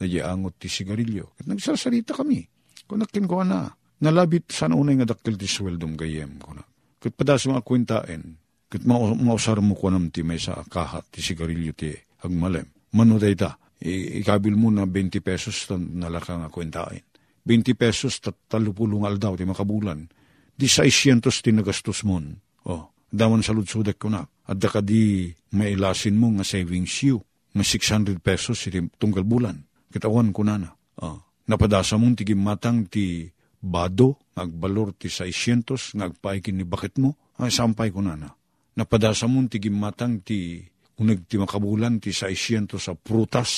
ije 0.00 0.20
angot 0.20 0.60
ti 0.60 0.68
sigarilyo. 0.68 1.32
Kat 1.38 1.46
nagsasarita 1.48 2.12
kami. 2.16 2.44
Kunakin 2.84 3.24
ko 3.24 3.40
na, 3.44 3.72
nalabit 4.04 4.52
sana 4.52 4.76
unay 4.76 5.00
nga 5.00 5.16
dakil 5.16 5.40
ti 5.40 5.48
sweldom 5.48 5.96
gayem 5.96 6.36
ko 6.40 6.52
na. 6.52 6.64
Kat 7.00 7.12
padas 7.16 7.48
mga 7.48 7.64
kwintain, 7.64 8.22
kat 8.68 8.82
mausar 8.84 9.60
mo 9.64 9.76
ko 9.76 9.88
ti 10.12 10.20
may 10.20 10.40
sa 10.40 10.60
kahat 10.68 11.08
ti 11.08 11.24
sigarilyo 11.24 11.72
ti 11.72 11.92
agmalem. 12.24 12.68
Mano 12.94 13.18
ta, 13.18 13.58
ikabil 13.84 14.54
mo 14.54 14.70
na 14.70 14.86
20 14.86 15.20
pesos 15.20 15.68
nalaka 15.72 16.38
nga 16.38 16.48
kwintain. 16.48 17.02
20 17.44 17.76
pesos 17.76 18.24
tat 18.24 18.36
talupulong 18.48 19.04
aldaw 19.04 19.36
ti 19.36 19.44
makabulan. 19.44 20.08
Di 20.54 20.64
600 20.70 21.28
ti 21.28 21.50
nagastos 21.52 22.06
mon. 22.06 22.32
Oh, 22.64 22.93
daman 23.14 23.46
sa 23.46 23.54
lutsudek 23.54 24.02
ko 24.02 24.10
na. 24.10 24.26
At 24.26 24.58
da 24.58 24.68
di 24.82 25.30
mailasin 25.54 26.18
mo 26.18 26.34
nga 26.34 26.44
savings 26.44 27.06
you, 27.06 27.22
nga 27.54 27.62
600 27.62 28.18
pesos 28.18 28.58
iti 28.66 28.82
tunggal 28.98 29.22
bulan. 29.22 29.62
Kitawan 29.94 30.34
ko 30.34 30.42
na 30.42 30.58
na. 30.58 30.70
Uh, 30.98 31.22
napadasa 31.46 31.94
mong 31.94 32.18
tigim 32.18 32.42
matang 32.42 32.90
ti 32.90 33.30
bado, 33.62 34.18
agbalor 34.34 34.98
ti 34.98 35.06
600, 35.06 35.96
ngagpaikin 35.96 36.58
ni 36.58 36.66
bakit 36.66 36.98
mo, 36.98 37.14
ay 37.38 37.54
sampay 37.54 37.94
ko 37.94 38.02
na 38.02 38.18
na. 38.18 38.28
Napadasa 38.74 39.30
mong 39.30 39.54
tigim 39.54 39.78
matang 39.78 40.20
ti 40.26 40.66
unag 40.98 41.26
ti 41.30 41.38
makabulan 41.38 42.02
ti 42.02 42.10
600 42.10 42.78
sa 42.78 42.92
prutas, 42.98 43.50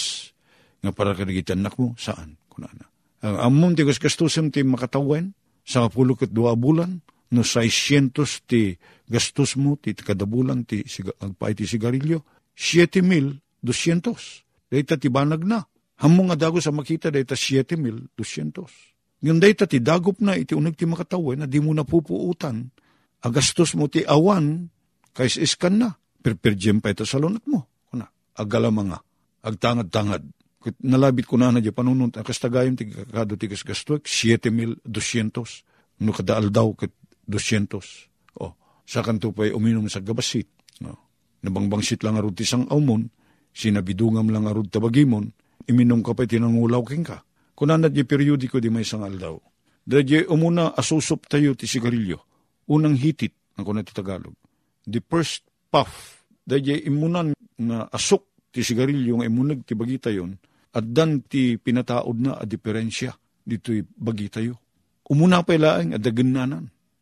nga 0.81 0.93
para 0.93 1.17
kanagitan 1.17 1.65
mo, 1.77 1.97
saan? 1.99 2.37
Kunana. 2.47 2.87
Ang 3.25 3.37
amon 3.43 3.73
ti 3.75 3.83
gastusim 3.83 4.53
ti 4.53 4.63
makatawen, 4.63 5.35
sa 5.67 5.89
kapulukot 5.89 6.31
dua 6.31 6.55
bulan, 6.55 7.03
no 7.33 7.43
600 7.43 8.47
ti 8.47 8.77
gastos 9.07 9.55
mo 9.59 9.79
ti 9.79 9.95
kadabulan 9.95 10.67
ti 10.67 10.83
agpay 11.23 11.55
ti 11.55 11.65
sigarilyo, 11.67 12.23
7,200. 12.55 13.43
Dahita 14.67 14.99
ti 14.99 15.07
banag 15.07 15.47
na. 15.47 15.63
Hamong 16.03 16.35
nga 16.35 16.49
dago 16.49 16.59
sa 16.61 16.75
makita 16.75 17.09
dahita 17.09 17.39
7,200. 17.39 19.23
Ngayon 19.23 19.39
dahita 19.41 19.65
ti 19.65 19.81
dagop 19.81 20.21
na 20.21 20.37
iti 20.37 20.53
unag 20.53 20.77
ti 20.77 20.85
makatawa 20.85 21.33
na 21.39 21.47
di 21.49 21.57
mo 21.63 21.73
na 21.73 21.87
pupuutan. 21.87 22.69
Agastos 23.25 23.73
mo 23.73 23.89
ti 23.89 24.05
awan, 24.05 24.69
kais 25.17 25.41
iskan 25.41 25.81
na. 25.81 25.89
Perperjem 26.21 26.83
pa 26.83 26.93
ito 26.93 27.07
sa 27.09 27.17
lunat 27.17 27.47
mo. 27.49 27.65
Kuna, 27.89 28.05
agala 28.37 28.69
mga, 28.69 28.99
agtangad-tangad. 29.47 30.27
Nalabit 30.83 31.31
ko 31.31 31.39
na 31.39 31.55
na 31.55 31.63
di 31.63 31.71
panunod, 31.71 32.19
akastagayon 32.19 32.75
ti 32.75 32.91
kakado 32.91 33.39
ti 33.39 33.47
gasgasto, 33.47 34.03
7,200. 34.03 34.83
No 36.03 36.13
kadaal 36.13 36.53
daw 36.53 36.75
kat 36.77 36.93
200. 37.29 38.41
Oh, 38.43 38.55
sa 38.87 39.03
kanto 39.03 39.35
pa'y 39.35 39.51
uminom 39.53 39.91
sa 39.91 40.01
gabasit. 40.01 40.47
Oh, 40.87 40.99
nabangbangsit 41.43 42.03
lang 42.07 42.19
arud 42.19 42.35
ti 42.35 42.47
sang 42.47 42.71
aumon, 42.71 43.07
sinabidungam 43.51 44.31
lang 44.31 44.47
arud 44.47 44.71
tabagimon, 44.71 45.31
iminom 45.67 46.01
ka 46.01 46.15
pa'y 46.15 46.31
tinangulaw 46.31 46.83
king 46.87 47.07
ka. 47.07 47.23
Kunanat 47.57 47.93
di 47.93 48.05
periodiko 48.05 48.61
di 48.61 48.69
may 48.69 48.85
sangal 48.85 49.17
daw. 49.17 49.37
Dadya 49.87 50.27
umuna 50.29 50.75
asusop 50.75 51.31
tayo 51.31 51.55
ti 51.55 51.71
sigarilyo. 51.71 52.19
Unang 52.67 52.99
hitit, 52.99 53.55
ang 53.55 53.65
kunat 53.65 53.87
ti 53.87 53.95
Tagalog. 53.95 54.35
The 54.83 54.99
first 54.99 55.47
puff, 55.71 56.23
dadya 56.43 56.79
imunan 56.85 57.35
nga 57.57 57.87
asok 57.91 58.51
ti 58.51 58.67
sigarilyo 58.67 59.23
nga 59.23 59.27
imunag 59.31 59.63
ti 59.63 59.79
bagita 59.79 60.11
yon, 60.11 60.37
at 60.77 60.85
dan 60.85 61.25
ti 61.25 61.57
pinataod 61.57 62.19
na 62.21 62.33
a 62.37 62.45
diferensya 62.45 63.15
dito'y 63.47 63.87
bagita 63.97 64.43
yo. 64.43 64.59
Umuna 65.07 65.47
pa 65.47 65.55
ilaang 65.55 65.95
adagan 65.95 66.35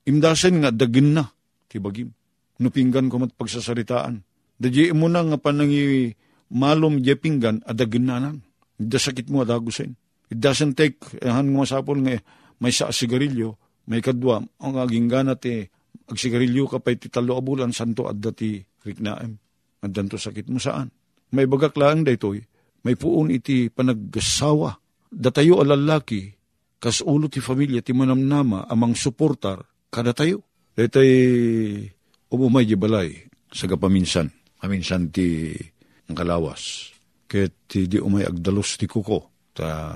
nanan. 0.05 0.11
Imdasen 0.11 0.61
nga 0.61 0.71
dagin 0.71 1.17
na 1.17 1.25
ti 1.69 1.81
bagim. 1.81 2.12
Nupinggan 2.61 3.11
ko 3.11 3.19
mat 3.19 3.33
pagsasaritaan. 3.35 4.21
Dadya 4.61 4.95
mo 4.95 5.11
na 5.11 5.25
nga 5.27 5.38
panangi 5.40 6.14
malom 6.55 7.03
di 7.03 7.11
pinggan 7.17 7.64
adagin 7.67 8.07
nanan. 8.07 8.37
Da 8.79 9.01
sakit 9.01 9.33
mo 9.33 9.43
adagusin. 9.43 9.97
It 10.31 10.38
doesn't 10.40 10.79
take, 10.79 11.01
han 11.23 11.51
nga 11.51 11.59
masapol 11.59 11.99
nga 12.05 12.19
may 12.62 12.71
sa 12.71 12.95
sigarilyo, 12.95 13.59
may 13.90 14.01
kadwa, 14.01 14.40
ang 14.40 14.75
aging 14.79 15.11
gana 15.11 15.35
ti 15.37 15.67
agsigarilyo 16.09 16.71
ka 16.71 16.79
pa 16.81 16.95
iti 16.95 17.11
talo 17.11 17.37
abulan, 17.37 17.75
santo 17.75 18.07
adda 18.09 18.31
ti 18.33 18.62
riknaem. 18.62 19.37
Addan 19.85 20.09
to 20.09 20.17
sakit 20.17 20.49
mo 20.49 20.57
saan? 20.57 20.88
May 21.35 21.45
bagak 21.45 21.77
lang 21.77 22.07
daytoy, 22.07 22.40
may 22.87 22.95
puon 22.97 23.35
iti 23.35 23.69
panaggasawa. 23.69 24.81
Datayo 25.11 25.61
alalaki, 25.61 26.31
kas 26.79 27.05
ulo 27.05 27.29
ti 27.29 27.43
familia 27.43 27.83
ti 27.85 27.93
manamnama 27.93 28.64
amang 28.71 28.97
suportar 28.97 29.74
kada 29.94 30.11
tayo. 30.11 30.42
Datay 30.74 31.11
umumay 32.35 32.66
di 32.66 32.74
balay 32.74 33.14
sa 33.54 33.70
kapaminsan. 33.70 34.26
Paminsan 34.59 35.14
ti 35.14 35.54
ang 36.11 36.18
kalawas. 36.18 36.90
Kahit 37.30 37.70
ti 37.70 37.87
di 37.87 38.02
umay 38.02 38.26
agdalos 38.26 38.74
ti 38.74 38.90
kuko. 38.90 39.30
Ta 39.54 39.94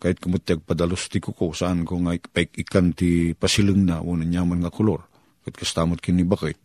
kahit 0.00 0.16
kumuti 0.16 0.56
agpadalos 0.56 1.12
ti 1.12 1.20
kuko 1.20 1.52
saan 1.52 1.84
ko 1.84 2.00
nga 2.00 2.16
ikan 2.16 2.96
ti 2.96 3.36
pasileng 3.36 3.84
na 3.84 4.00
unan 4.00 4.24
nyaman 4.24 4.64
nga 4.64 4.72
kolor. 4.72 5.04
Kahit 5.44 5.60
kastamot 5.60 6.00
kini 6.00 6.24
bakit. 6.24 6.56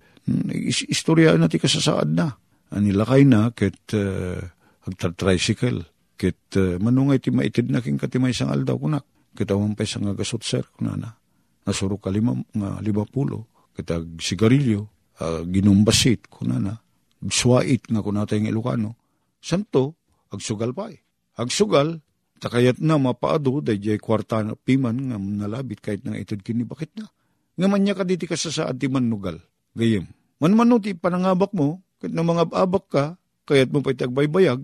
Istorya 0.87 1.35
na 1.35 1.51
ti 1.51 1.59
kasasaad 1.59 2.09
na. 2.15 2.31
Anilakay 2.71 3.27
na 3.27 3.51
kahit 3.51 3.91
uh, 3.91 4.39
agtar-tricycle. 4.87 5.83
Kahit 6.15 6.39
uh, 6.55 6.79
manungay 6.79 7.19
ti 7.19 7.35
maitid 7.35 7.67
na 7.67 7.83
king 7.83 7.99
katimay 7.99 8.31
sang 8.31 8.55
aldaw 8.55 8.79
kunak. 8.79 9.03
Kitawan 9.35 9.75
pa 9.75 9.83
isang 9.83 10.07
agasot 10.07 10.41
sir 10.47 10.63
kunana 10.79 11.26
nasuro 11.67 11.99
ka 11.99 12.07
lima, 12.07 12.31
nga 12.55 12.79
lima 12.79 13.03
pulo, 13.03 13.51
kitag 13.75 14.23
sigarilyo, 14.23 14.87
uh, 15.19 15.43
ginumbasit, 15.43 16.31
kunana, 16.31 16.79
suwait 17.27 17.83
nga 17.83 17.99
kunata 17.99 18.39
yung 18.39 18.47
Ilocano, 18.47 18.95
santo, 19.43 19.99
agsugal 20.31 20.71
pa 20.71 20.87
eh. 20.87 21.03
Agsugal, 21.35 21.99
takayat 22.39 22.79
na 22.79 22.95
mapaado, 22.95 23.59
day 23.59 23.77
kwarta 23.99 24.41
na 24.47 24.55
piman 24.55 25.11
nga 25.11 25.17
nalabit 25.19 25.83
kahit 25.83 26.01
nang 26.07 26.15
itod 26.15 26.39
kini, 26.39 26.63
bakit 26.63 26.95
na? 26.95 27.11
Nga 27.59 27.67
man 27.67 27.81
niya 27.83 27.97
ka 27.99 28.07
diti 28.07 28.25
ka 28.29 28.39
sa 28.39 28.49
saad 28.49 28.79
ti 28.79 28.87
manugal, 28.87 29.37
gayem. 29.75 30.07
Man 30.39 30.55
man 30.55 30.71
ti 30.79 30.95
panangabak 30.95 31.51
mo, 31.51 31.83
kahit 31.99 32.13
na 32.15 32.23
mga 32.23 32.47
abak 32.53 32.85
ka, 32.87 33.05
kayat 33.49 33.73
mo 33.73 33.83
pa 33.83 33.91
iti 33.91 34.05
agbaybayag, 34.05 34.61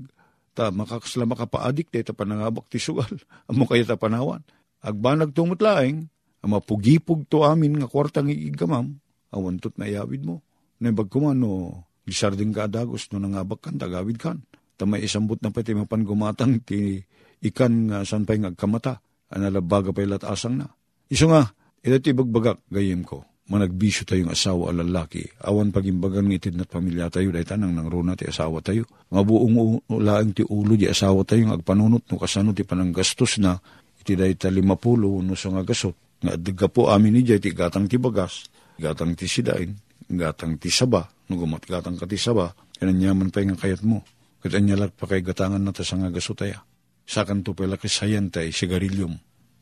ta 0.54 0.70
makakasla 0.70 1.26
makapaadik, 1.26 1.90
ta 1.90 2.14
panangabak 2.14 2.70
ti 2.70 2.78
sugal, 2.78 3.10
amo 3.50 3.66
kaya 3.66 3.84
ta 3.84 3.98
panawan. 3.98 4.46
Agbanag 4.84 5.34
tumutlaeng, 5.34 6.06
ang 6.06 6.13
mapugipog 6.48 7.26
to 7.32 7.48
amin 7.48 7.80
nga 7.80 7.88
kwartang 7.88 8.32
iigamam, 8.32 9.00
awantot 9.32 9.76
na 9.80 9.88
iawid 9.88 10.24
mo. 10.28 10.44
Naibag 10.84 11.08
ko 11.08 11.24
man, 11.24 11.40
no, 11.40 11.84
gisarding 12.04 12.52
ka 12.52 12.68
adagos, 12.68 13.08
no 13.12 13.22
nangabak 13.22 13.64
kan, 13.64 13.80
tagawid 13.80 14.20
kan. 14.20 14.44
Tamay 14.76 15.06
isambot 15.06 15.40
na 15.40 15.54
pati 15.54 15.72
mapan 15.72 16.04
gumatang 16.04 16.60
ti 16.66 17.00
ikan 17.44 17.92
nga 17.92 17.98
san 18.04 18.28
pa'y 18.28 18.44
ngagkamata, 18.44 19.00
analabaga 19.32 19.96
pa'y 19.96 20.10
latasang 20.10 20.60
na. 20.60 20.68
Iso 21.08 21.30
nga, 21.30 21.48
Ito 21.84 22.00
ti 22.00 22.16
bagbagak, 22.16 22.72
gayem 22.72 23.04
ko, 23.04 23.28
managbisyo 23.52 24.08
tayong 24.08 24.32
asawa 24.32 24.72
o 24.72 24.74
lalaki, 24.74 25.28
awan 25.44 25.76
pagimbagan 25.76 26.32
ng 26.32 26.40
itid 26.40 26.56
na't 26.56 26.72
pamilya 26.72 27.12
tayo, 27.12 27.28
dahi 27.36 27.44
tanang 27.44 27.76
nang 27.76 27.92
runa 27.92 28.16
ti 28.16 28.24
asawa 28.24 28.64
tayo. 28.64 28.88
Nga 29.12 29.20
buong 29.28 29.84
ulaang 29.92 30.32
ti 30.32 30.48
ulo 30.48 30.80
di 30.80 30.88
asawa 30.88 31.28
tayo, 31.28 31.52
agpanunot 31.52 32.08
no 32.08 32.16
kasano 32.16 32.56
ti 32.56 32.64
panang 32.64 32.96
gastos 32.96 33.36
na, 33.36 33.60
iti 34.00 34.16
dahi 34.16 34.40
ta 34.40 34.48
no 34.48 35.36
sa 35.36 35.52
nga 35.52 35.68
gasot. 35.68 36.13
Nga 36.24 36.40
adga 36.40 36.68
po 36.72 36.88
amin 36.88 37.20
ni 37.20 37.28
ti 37.28 37.52
gatang 37.52 37.92
ti 37.92 38.00
bagas, 38.00 38.48
gatang 38.80 39.12
ti 39.14 39.28
sidain, 39.28 39.76
gatang 40.08 40.56
ti 40.56 40.72
saba, 40.72 41.04
no 41.28 41.36
gumat 41.36 41.68
gatang 41.68 42.00
ka 42.00 42.08
ti 42.08 42.16
saba, 42.16 42.56
kananyaman 42.80 43.28
pa 43.28 43.44
yung 43.44 43.60
kayat 43.60 43.84
mo. 43.84 44.08
Katanyalak 44.40 44.96
pa 44.96 45.08
kay 45.08 45.24
gatangan 45.24 45.60
na 45.60 45.76
ta 45.76 45.84
sa 45.84 46.00
nga 46.00 46.12
gasot 46.12 46.36
taya. 46.36 46.64
Sakan 47.04 47.44
to 47.44 47.52
pala 47.52 47.76
kisayan 47.76 48.32
tay, 48.32 48.52
sigarilyum, 48.56 49.16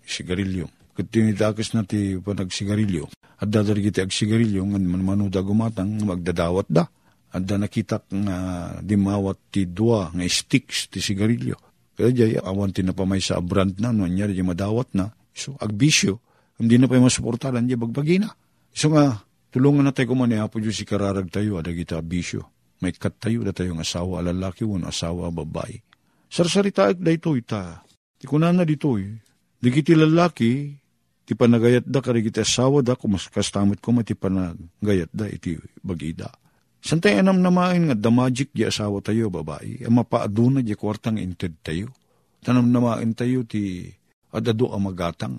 sigarilyum. 0.06 0.70
Kat 0.94 1.08
tinitakas 1.10 1.74
na 1.74 1.88
ti 1.88 2.20
panagsigarilyo. 2.20 3.10
At 3.42 3.50
dadari 3.50 3.90
kiti 3.90 4.04
ag 4.04 4.14
sigarilyo, 4.14 4.62
nga 4.68 4.78
manuda 4.82 5.42
gumatang, 5.42 6.02
magdadawat 6.04 6.68
da. 6.70 6.86
At 7.32 7.48
da 7.48 7.56
nakita 7.56 8.04
nga 8.12 8.38
dimawat 8.84 9.54
ti 9.56 9.66
dua 9.66 10.12
nga 10.12 10.26
sticks 10.28 10.92
ti 10.92 11.00
sigarilyo. 11.00 11.56
Kaya 11.96 12.10
jay, 12.12 12.34
awan 12.36 12.76
ti 12.76 12.84
napamay 12.84 13.24
sa 13.24 13.40
brand 13.40 13.78
na, 13.80 13.96
no, 13.96 14.04
niya 14.06 14.28
madawat 14.44 14.92
na. 14.98 15.14
So, 15.32 15.56
agbisyo, 15.62 16.20
hindi 16.62 16.78
na 16.78 16.86
pa 16.86 16.96
yung 16.96 17.10
masuportalan, 17.10 17.66
di 17.66 17.74
bagbagi 17.74 18.22
na. 18.22 18.30
So 18.70 18.94
nga, 18.94 19.26
tulungan 19.50 19.90
na 19.90 19.92
tayo 19.92 20.14
kumani, 20.14 20.38
apo 20.38 20.62
Diyos 20.62 20.78
si 20.78 20.86
kararag 20.86 21.34
tayo, 21.34 21.58
ada 21.58 21.74
kita 21.74 21.98
bisyo. 22.06 22.46
May 22.86 22.94
kat 22.94 23.18
tayo, 23.18 23.42
da 23.42 23.52
tayong 23.52 23.82
asawa, 23.82 24.22
lalaki, 24.22 24.62
wan 24.66 24.86
asawa, 24.86 25.34
babae. 25.34 25.82
Sarsarita 26.30 26.94
da 26.94 27.12
ito, 27.12 27.34
ita. 27.34 27.82
Ti 28.22 28.26
na 28.38 28.64
dito, 28.64 28.96
eh. 28.96 29.18
Di 29.62 29.70
kiti 29.70 29.94
lalaki, 29.94 30.82
ti 31.26 31.38
panagayat 31.38 31.86
da 31.86 32.02
karigiti 32.02 32.42
asawa 32.42 32.82
da 32.82 32.98
kumas 32.98 33.30
kastamot 33.30 33.78
ko 33.78 33.94
mati 33.94 34.18
panagayat 34.18 35.14
da 35.14 35.30
iti 35.30 35.56
bagida. 35.80 36.28
Santay 36.82 37.22
anam 37.22 37.38
namain 37.38 37.88
nga 37.88 37.96
damajik 37.96 38.50
di 38.52 38.66
asawa 38.66 39.06
tayo 39.06 39.30
babae, 39.30 39.86
ang 39.86 40.02
mapaaduna 40.02 40.66
di 40.66 40.74
kwartang 40.74 41.22
inted 41.22 41.62
tayo. 41.62 41.94
Tanam 42.42 42.74
namain 42.74 43.14
tayo 43.14 43.46
ti 43.46 43.86
adado 44.34 44.74
ang 44.74 44.90
magatang. 44.90 45.38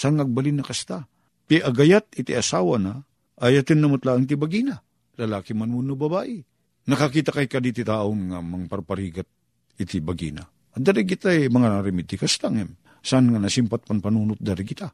Sang 0.00 0.16
ngagbalin 0.16 0.56
na 0.56 0.64
kasta. 0.64 1.04
Ti 1.44 1.60
agayat 1.60 2.16
iti 2.16 2.32
asawa 2.32 2.80
na, 2.80 3.04
ayatin 3.36 3.84
namutlaan 3.84 4.24
ti 4.24 4.32
bagina. 4.40 4.80
Lalaki 5.20 5.52
man 5.52 5.68
muno 5.68 5.92
babae. 5.92 6.40
Nakakita 6.88 7.36
kay 7.36 7.44
kaditi 7.52 7.84
taong 7.84 8.32
nga 8.32 8.40
mang 8.40 8.64
parparigat 8.64 9.28
iti 9.76 10.00
bagina. 10.00 10.40
Ang 10.72 10.88
dari 10.88 11.04
kita 11.04 11.36
eh, 11.36 11.52
mga 11.52 11.68
narimiti 11.68 12.16
kastang 12.16 12.56
em. 12.56 12.72
Saan 13.04 13.28
nga 13.28 13.36
nasimpat 13.36 13.84
pan 13.84 14.00
panunot 14.00 14.40
dari 14.40 14.64
kita 14.64 14.88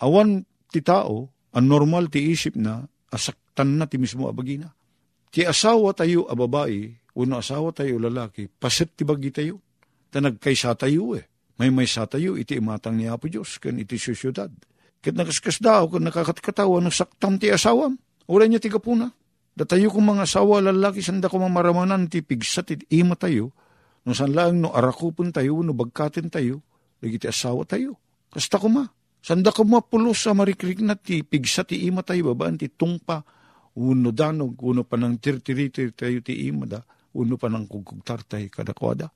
awan 0.00 0.44
ti 0.68 0.84
tao, 0.84 1.30
ang 1.56 1.66
normal 1.66 2.12
ti 2.12 2.32
isip 2.32 2.58
na, 2.58 2.84
asaktan 3.08 3.80
na 3.80 3.88
ti 3.88 3.96
mismo 3.96 4.28
abagina. 4.28 4.68
Ti 5.32 5.48
asawa 5.48 5.96
tayo 5.96 6.28
a 6.28 6.34
babae, 6.36 6.92
uno 7.16 7.40
asawa 7.40 7.72
tayo 7.72 7.96
lalaki, 8.00 8.48
paset 8.48 8.92
ti 8.92 9.04
bagi 9.04 9.32
tayo. 9.32 9.60
Ta 10.12 10.20
nagkaysa 10.20 10.76
tayo 10.76 11.16
eh. 11.16 11.24
May 11.56 11.72
may 11.72 11.88
sa 11.88 12.04
tayo, 12.04 12.36
iti 12.36 12.60
imatang 12.60 13.00
ni 13.00 13.08
Apo 13.08 13.32
Diyos, 13.32 13.56
kan 13.56 13.80
iti 13.80 13.96
syudad. 13.96 14.52
Kat 15.00 15.14
nakaskas 15.16 15.60
daw, 15.60 15.88
kan 15.88 16.04
nakakatkatawa, 16.04 16.84
nasaktam 16.84 17.40
ti 17.40 17.48
asawam. 17.48 17.96
Uray 18.28 18.52
niya 18.52 18.60
ti 18.60 18.68
kapuna. 18.68 19.08
Datayo 19.56 19.88
kong 19.88 20.16
mga 20.16 20.28
asawa 20.28 20.60
lalaki, 20.60 21.00
sanda 21.00 21.32
ko 21.32 21.40
mamaramanan 21.40 22.12
ti 22.12 22.20
pigsa 22.20 22.60
ti 22.60 22.76
ima 22.92 23.16
tayo. 23.16 23.56
No 24.04 24.12
san 24.12 24.36
lang 24.36 24.60
no 24.60 24.76
arakupon 24.76 25.32
tayo, 25.32 25.64
no 25.64 25.72
bagkatin 25.72 26.28
tayo, 26.28 26.60
lagi 27.00 27.16
ti 27.16 27.26
asawa 27.26 27.64
tayo. 27.64 27.96
Kasta 28.28 28.60
ko 28.60 28.68
ma, 28.68 28.84
Sanda 29.26 29.50
ko 29.50 29.66
mapulos 29.66 30.22
sa 30.22 30.38
marikrik 30.38 30.78
na 30.86 30.94
ti 30.94 31.26
pigsa 31.26 31.66
ti 31.66 31.82
ima 31.82 32.06
tayo 32.06 32.30
babaan 32.30 32.54
ti 32.54 32.70
tungpa. 32.70 33.26
Uno 33.74 34.14
danog, 34.14 34.54
uno 34.62 34.86
pa 34.86 34.94
ng 34.94 35.18
tirtiriti 35.18 35.90
tayo 35.98 36.22
ti 36.22 36.46
ima 36.46 36.62
da. 36.62 36.78
Uno 37.18 37.34
pa 37.34 37.50
ng 37.50 37.66
kugkugtar 37.66 38.22
tayo 38.22 38.46
kadakwada. 38.46 39.10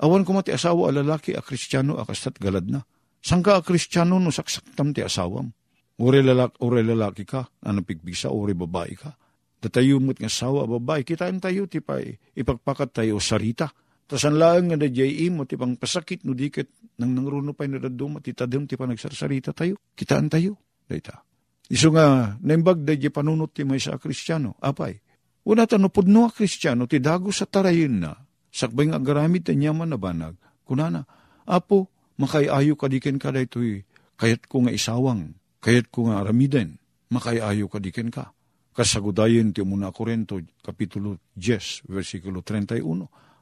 Awan 0.00 0.24
ko 0.24 0.32
mati 0.32 0.50
asawa 0.50 0.88
a 0.88 0.92
lalaki 0.96 1.36
a 1.36 1.44
kristyano 1.44 2.00
a 2.00 2.08
kastat 2.08 2.40
galad 2.40 2.66
na. 2.68 2.80
Sangka 3.20 3.60
a 3.60 3.62
kristyano 3.64 4.16
no 4.16 4.32
saksaktam 4.32 4.96
ti 4.96 5.04
asawam. 5.04 5.52
Ure 6.00 6.24
lalaki, 6.24 6.56
ure 6.64 6.80
lalaki 6.80 7.28
ka, 7.28 7.44
ano 7.68 7.84
pigbisa, 7.84 8.32
ure 8.32 8.56
babae 8.56 8.96
ka. 8.96 9.12
Datayo 9.60 10.00
mo't 10.00 10.16
nga 10.16 10.32
asawa 10.32 10.64
babae, 10.64 11.04
kitain 11.04 11.36
tayo 11.36 11.68
ti 11.68 11.84
pa 11.84 12.00
ipagpakat 12.32 12.96
tayo 12.96 13.20
sarita 13.20 13.68
Tasan 14.10 14.42
lang 14.42 14.74
nga 14.74 14.76
da 14.82 14.90
jay 14.90 15.30
imo, 15.30 15.46
ti 15.46 15.54
pasakit 15.54 16.26
no 16.26 16.34
dikit, 16.34 16.98
nang 16.98 17.14
nangruno 17.14 17.54
pa 17.54 17.62
na 17.70 17.78
daduma, 17.78 18.18
ti 18.18 18.34
tadem 18.34 18.66
ti 18.66 18.74
pa 18.74 18.82
nagsarsarita 18.82 19.54
tayo, 19.54 19.78
kitaan 19.94 20.26
tayo, 20.26 20.58
dayta. 20.90 21.22
Iso 21.70 21.94
nga, 21.94 22.34
naimbag 22.42 22.82
da 22.82 22.98
panunot 23.06 23.54
ti 23.54 23.62
may 23.62 23.78
sa 23.78 24.02
kristyano, 24.02 24.58
apay. 24.58 24.98
Una 25.46 25.62
tanupod 25.62 26.10
no 26.10 26.26
a 26.26 26.34
kristyano, 26.34 26.90
ti 26.90 26.98
dago 26.98 27.30
sa 27.30 27.46
tarayin 27.46 28.02
na, 28.02 28.10
sakbay 28.50 28.90
nga 28.90 28.98
garamit 28.98 29.46
ta 29.46 29.54
nyaman 29.54 29.94
na 29.94 29.98
banag, 29.98 30.34
kunana, 30.66 31.06
apo, 31.46 31.90
makayayo 32.18 32.74
ka 32.76 32.86
diken 32.86 33.18
ka 33.18 33.30
da 33.34 33.42
ito'y, 33.42 33.82
kayat 34.20 34.46
ko 34.46 34.66
nga 34.66 34.74
isawang, 34.74 35.34
kayat 35.62 35.88
ko 35.88 36.10
nga 36.10 36.22
aramiden, 36.22 36.78
makayayo 37.10 37.66
ka 37.66 37.82
diken 37.82 38.12
ka. 38.12 38.34
Kasagudayin 38.70 39.50
ti 39.50 39.66
muna 39.66 39.90
Korento, 39.90 40.38
Kapitulo 40.62 41.18
10, 41.34 41.90
versikulo 41.90 42.38
31 42.40 42.80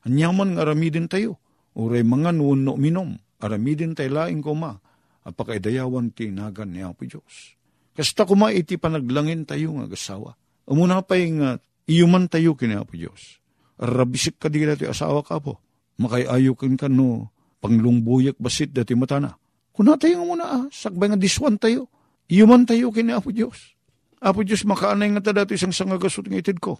Anyaman 0.07 0.55
nga 0.55 0.63
aramidin 0.65 1.11
tayo. 1.11 1.37
Uray 1.77 2.01
mga 2.07 2.33
nuno 2.35 2.79
minom. 2.79 3.19
Aramidin 3.43 3.93
tayo 3.93 4.15
laing 4.15 4.43
kuma. 4.43 4.79
Apakaidayawan 5.27 6.15
ti 6.15 6.31
nagan 6.31 6.73
ni 6.73 6.81
Apo 6.81 7.05
Diyos. 7.05 7.59
Kasta 7.93 8.25
kuma 8.25 8.55
iti 8.55 8.79
panaglangin 8.79 9.45
tayo 9.45 9.75
nga 9.77 9.91
gasawa. 9.91 10.39
Umuna 10.65 11.03
pa 11.03 11.19
uh, 11.19 11.59
iyuman 11.85 12.31
tayo 12.31 12.55
kini 12.55 12.79
Apo 12.79 12.95
Diyos. 12.95 13.38
Arabisik 13.79 14.43
ka 14.43 14.51
di 14.51 14.67
dati 14.67 14.85
asawa 14.87 15.23
ka 15.23 15.39
po. 15.39 15.63
Makayayo 15.99 16.55
kin 16.59 16.79
ka 16.79 16.87
no 16.91 17.31
panglungbuyak 17.63 18.39
basit 18.39 18.75
dati 18.75 18.95
matana. 18.95 19.35
Kuna 19.75 19.95
tayo 19.95 20.23
nga 20.23 20.27
muna 20.27 20.45
ah, 20.47 20.65
sakbay 20.71 21.11
nga 21.11 21.19
diswan 21.19 21.59
tayo. 21.59 21.87
Iyuman 22.29 22.67
tayo 22.67 22.91
kini 22.91 23.15
Apo 23.15 23.31
Diyos. 23.31 23.79
Apo 24.19 24.43
Diyos 24.43 24.67
makaanay 24.67 25.15
nga 25.15 25.23
ta 25.23 25.33
dati 25.33 25.55
isang 25.55 25.71
sangagasot 25.71 26.27
ng 26.27 26.39
itid 26.43 26.59
ko. 26.59 26.77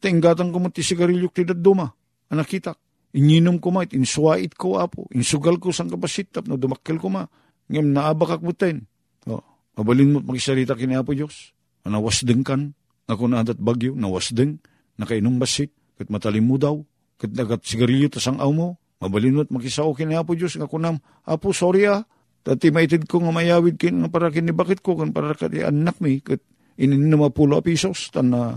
Tinggatang 0.00 0.50
ko 0.50 0.58
mo 0.58 0.68
ti 0.72 0.80
sigarilyok 0.80 1.32
ti 1.36 1.42
daduma 1.44 1.92
anakitak. 2.32 2.76
Ininom 3.16 3.56
ko 3.56 3.72
ma, 3.72 3.88
insuwait 3.88 4.52
ko 4.52 4.76
apo, 4.76 5.08
insugal 5.16 5.56
ko 5.56 5.72
sang 5.72 5.88
kapasitap, 5.88 6.44
no 6.44 6.60
dumakkel 6.60 7.00
ko 7.00 7.08
ma, 7.08 7.24
ngem 7.72 7.88
naabakak 7.88 8.44
butin. 8.44 8.84
O, 9.24 9.40
mabalin 9.80 10.12
mo 10.12 10.18
magisarita 10.20 10.76
kini 10.76 10.92
apo 10.92 11.16
Diyos, 11.16 11.56
nawasdeng 11.88 12.44
kan, 12.44 12.76
ako 13.08 13.32
na 13.32 13.40
adat 13.40 13.56
bagyo, 13.56 13.96
nawasdeng, 13.96 14.60
nakainom 15.00 15.40
basit, 15.40 15.72
kat 15.98 16.08
matalim 16.08 16.46
mo 16.46 16.56
daw, 16.56 16.78
kat 17.18 17.34
nagat 17.34 17.66
sigarilyo 17.66 18.08
tasang 18.08 18.38
aw 18.38 18.48
mo, 18.54 18.78
mabalin 19.02 19.34
mo 19.34 19.40
at 19.42 19.50
makisao 19.50 19.90
kini 19.92 20.14
apo 20.14 20.38
Diyos, 20.38 20.54
nga 20.54 20.70
kunam, 20.70 21.02
apo 21.26 21.50
sorry 21.50 21.90
ah, 21.90 22.06
Tati 22.48 22.72
maitid 22.72 23.04
ko 23.04 23.20
nga 23.20 23.28
mayawid 23.28 23.76
kin 23.76 24.00
nga 24.00 24.08
para 24.08 24.32
kini 24.32 24.56
bakit 24.56 24.80
ko 24.80 24.96
kan 24.96 25.12
para 25.12 25.36
kati 25.36 25.68
anak 25.68 26.00
mi 26.00 26.22
kat 26.24 26.40
inin 26.80 27.10
na 27.10 27.20
mapulo 27.20 27.58
a 27.58 27.62
tan 28.08 28.32
na 28.32 28.56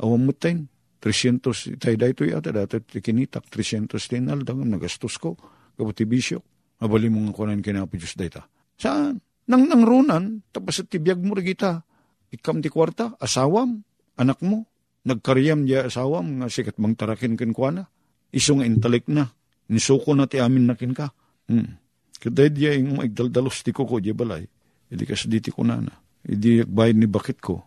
awam 0.00 0.24
mutain. 0.24 0.72
300, 1.04 1.78
itay 1.78 1.94
da 1.94 2.08
ito 2.10 2.26
yata, 2.26 2.50
dati 2.50 2.82
tikinitak, 2.82 3.46
300 3.52 3.94
tinal, 4.00 4.42
dangan 4.42 4.74
nagastos 4.74 5.20
ko, 5.22 5.38
kabuti 5.78 6.02
bisyo. 6.02 6.42
Mabali 6.82 7.06
mong 7.12 7.30
kunan 7.30 7.62
kinapo 7.62 7.94
Diyos 7.94 8.18
data. 8.18 8.48
Saan? 8.74 9.20
Nang 9.46 9.70
nangrunan, 9.70 10.42
tapos 10.50 10.82
at 10.82 10.90
tibiyag 10.90 11.22
mo 11.22 11.38
kita, 11.38 11.86
ikam 12.34 12.58
ti 12.58 12.72
kwarta, 12.72 13.14
asawam, 13.22 13.86
anak 14.18 14.42
mo, 14.42 14.66
nagkaryam 15.06 15.62
diya 15.62 15.86
asawam, 15.86 16.42
nga 16.42 16.50
sikat 16.50 16.82
mang 16.82 16.98
tarakin 16.98 17.38
kin 17.38 17.54
kwa 17.54 17.86
iso 18.34 18.58
nga 18.58 18.66
intalik 18.66 19.06
na, 19.06 19.30
nisuko 19.70 20.12
na 20.12 20.26
ti 20.26 20.42
amin 20.42 20.66
nakin 20.66 20.92
ka. 20.92 21.14
Hmm. 21.46 21.78
Kaday 22.18 22.50
diya 22.50 22.74
yung 22.74 22.98
maigdaldalos 22.98 23.62
ti 23.62 23.70
ko 23.70 23.86
ko, 23.86 24.02
diya 24.02 24.18
balay, 24.18 24.42
hindi 24.90 25.04
kas 25.06 25.30
di 25.30 25.38
ti 25.38 25.54
ko 25.54 25.62
na 25.62 25.78
na. 25.78 25.94
Hindi 26.26 26.66
bayad 26.66 26.98
ni 26.98 27.06
bakit 27.06 27.38
ko, 27.38 27.62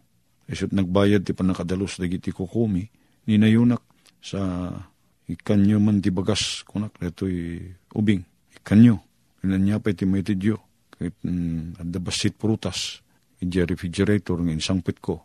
isot 0.52 0.76
nagbayad 0.76 1.24
ti 1.24 1.32
panakadalos 1.32 1.96
dagiti 1.96 2.36
ko 2.36 2.44
kumi, 2.44 2.84
ninayunak 3.32 3.82
sa 4.20 4.68
ikanyo 5.32 5.80
man 5.80 6.04
ti 6.04 6.12
bagas 6.12 6.68
kunak 6.68 7.00
detoy 7.00 7.64
ubing. 7.96 8.26
Ikanyo. 8.60 9.00
Ilan 9.48 9.64
niya 9.64 9.80
pa 9.80 9.96
iti 9.96 10.04
may 10.04 10.20
tidyo 10.20 10.60
kahit 10.92 11.16
mm, 11.24 11.80
adda 11.80 12.00
basit 12.04 12.36
prutas 12.36 13.00
iti 13.40 13.64
refrigerator 13.64 14.36
ng 14.44 14.52
insangpit 14.52 15.00
ko 15.00 15.24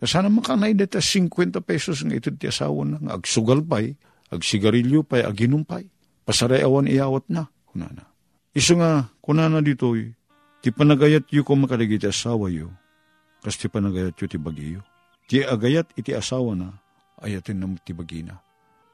pinikak 0.00 0.08
sana 0.08 0.32
makanay 0.32 0.72
deta 0.72 0.98
50 1.04 1.60
pesos 1.60 2.00
ng 2.00 2.16
ito 2.16 2.32
ti 2.32 2.48
asawa 2.48 2.88
na 2.88 2.96
nga 2.96 3.12
agsugal 3.20 3.60
pay 3.60 3.92
agsigarilyo 4.32 5.04
pay 5.04 5.20
aginumpay 5.20 5.84
pasaray 6.24 6.64
awan 6.64 6.88
iyawat 6.88 7.28
na 7.28 7.52
kunana 7.68 8.08
iso 8.56 8.80
nga 8.80 9.12
kunana 9.20 9.60
dito 9.60 9.92
ti 10.64 10.72
panagayat 10.72 11.28
yu 11.28 11.44
ko 11.44 11.52
makaligit 11.52 12.08
asawa 12.08 12.48
yu 12.48 12.72
kas 13.44 13.60
ti 13.60 13.68
panagayat 13.68 14.16
yu 14.16 14.26
ti 14.26 14.40
bagiyo 14.40 14.80
ti 15.28 15.44
agayat 15.44 15.92
iti 16.00 16.16
asawa 16.16 16.56
na 16.56 16.72
ayatin 17.20 17.60
na 17.60 17.66
tibagina. 17.84 18.34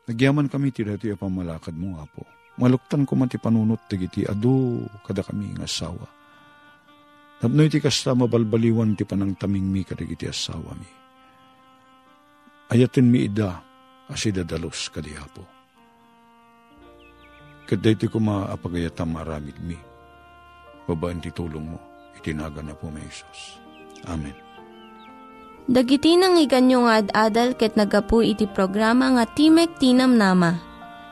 Nagyaman 0.06 0.46
kami 0.46 0.70
ti 0.70 0.86
dati 0.86 1.10
pamalakad 1.14 1.74
mo, 1.74 1.98
Apo. 1.98 2.22
Maluktan 2.56 3.04
ko 3.04 3.18
man 3.18 3.28
ti 3.28 3.36
panunot 3.36 3.84
ti 3.90 4.22
ado 4.24 4.86
kada 5.04 5.20
kami 5.20 5.54
ng 5.54 5.66
asawa. 5.66 6.15
Tapno 7.36 7.60
iti 7.60 7.78
kasta 7.84 8.16
mabalbaliwan 8.16 8.96
ti 8.96 9.04
panang 9.04 9.36
taming 9.36 9.68
mi 9.68 9.84
kadig 9.84 10.16
iti 10.16 10.24
asawa 10.24 10.72
mi. 10.72 10.88
Ayatin 12.72 13.12
mi 13.12 13.28
ida 13.28 13.60
asidadalos 14.08 14.88
kadihapo. 14.88 15.44
Kaday 17.66 17.98
ti 17.98 18.06
kumaapagayatam 18.06 19.10
maramid 19.10 19.58
mi. 19.60 19.76
Babaan 20.86 21.18
ti 21.18 21.34
tulong 21.34 21.66
mo, 21.74 21.78
itinaga 22.14 22.62
na 22.62 22.72
po 22.78 22.88
may 22.94 23.02
Isos. 23.02 23.58
Amen. 24.06 24.34
Dagiti 25.66 26.14
nang 26.14 26.38
iganyo 26.38 26.86
nga 26.86 27.02
ad-adal 27.02 27.58
ket 27.58 27.74
nagapu 27.74 28.22
iti 28.22 28.46
programa 28.46 29.10
nga 29.18 29.26
Timek 29.26 29.82
Tinam 29.82 30.14
Nama. 30.14 30.62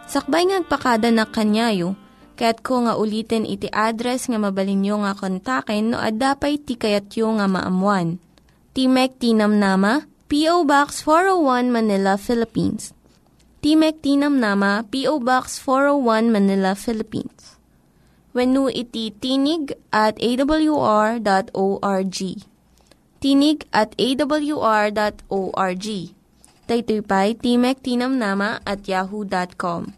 Sakbay 0.06 0.46
ngagpakada 0.46 1.10
na 1.10 1.26
kanyayo, 1.26 1.98
ket 2.34 2.66
ko 2.66 2.82
nga 2.84 2.98
ulitin 2.98 3.46
iti 3.46 3.70
address 3.70 4.26
nga 4.30 4.38
mabalinyo 4.38 4.98
nga 5.06 5.14
kontaken 5.14 5.90
no 5.94 5.98
ad-dapay 6.02 6.58
tikayatyo 6.60 7.26
nga 7.38 7.46
maamuan. 7.48 8.18
Timek 8.74 9.14
Tinam 9.22 9.62
Nama, 9.62 10.02
P.O. 10.26 10.66
Box 10.66 11.06
401 11.06 11.70
Manila, 11.70 12.18
Philippines. 12.18 12.90
Timek 13.62 14.02
Tinam 14.02 14.42
Nama, 14.42 14.82
P.O. 14.90 15.22
Box 15.22 15.62
401 15.62 16.34
Manila, 16.34 16.74
Philippines. 16.74 17.54
When 18.34 18.58
iti 18.74 19.14
tinig 19.14 19.78
at 19.94 20.18
awr.org 20.18 22.18
tinig 23.24 23.64
at 23.72 23.96
awr.org. 23.96 25.86
Daytoy 26.64 27.00
pa'y 27.00 27.30
Timek 27.40 27.80
Tinamnama 27.80 28.60
at 28.68 28.84
yahoo.com. 28.84 29.96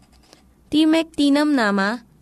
Timek 0.71 1.11
Tinamnama 1.11 2.06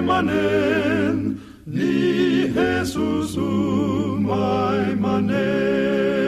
manen, 0.00 1.40
ni 1.66 2.48
Jesus 2.54 3.36
umay 3.36 4.96
manen. 4.96 6.19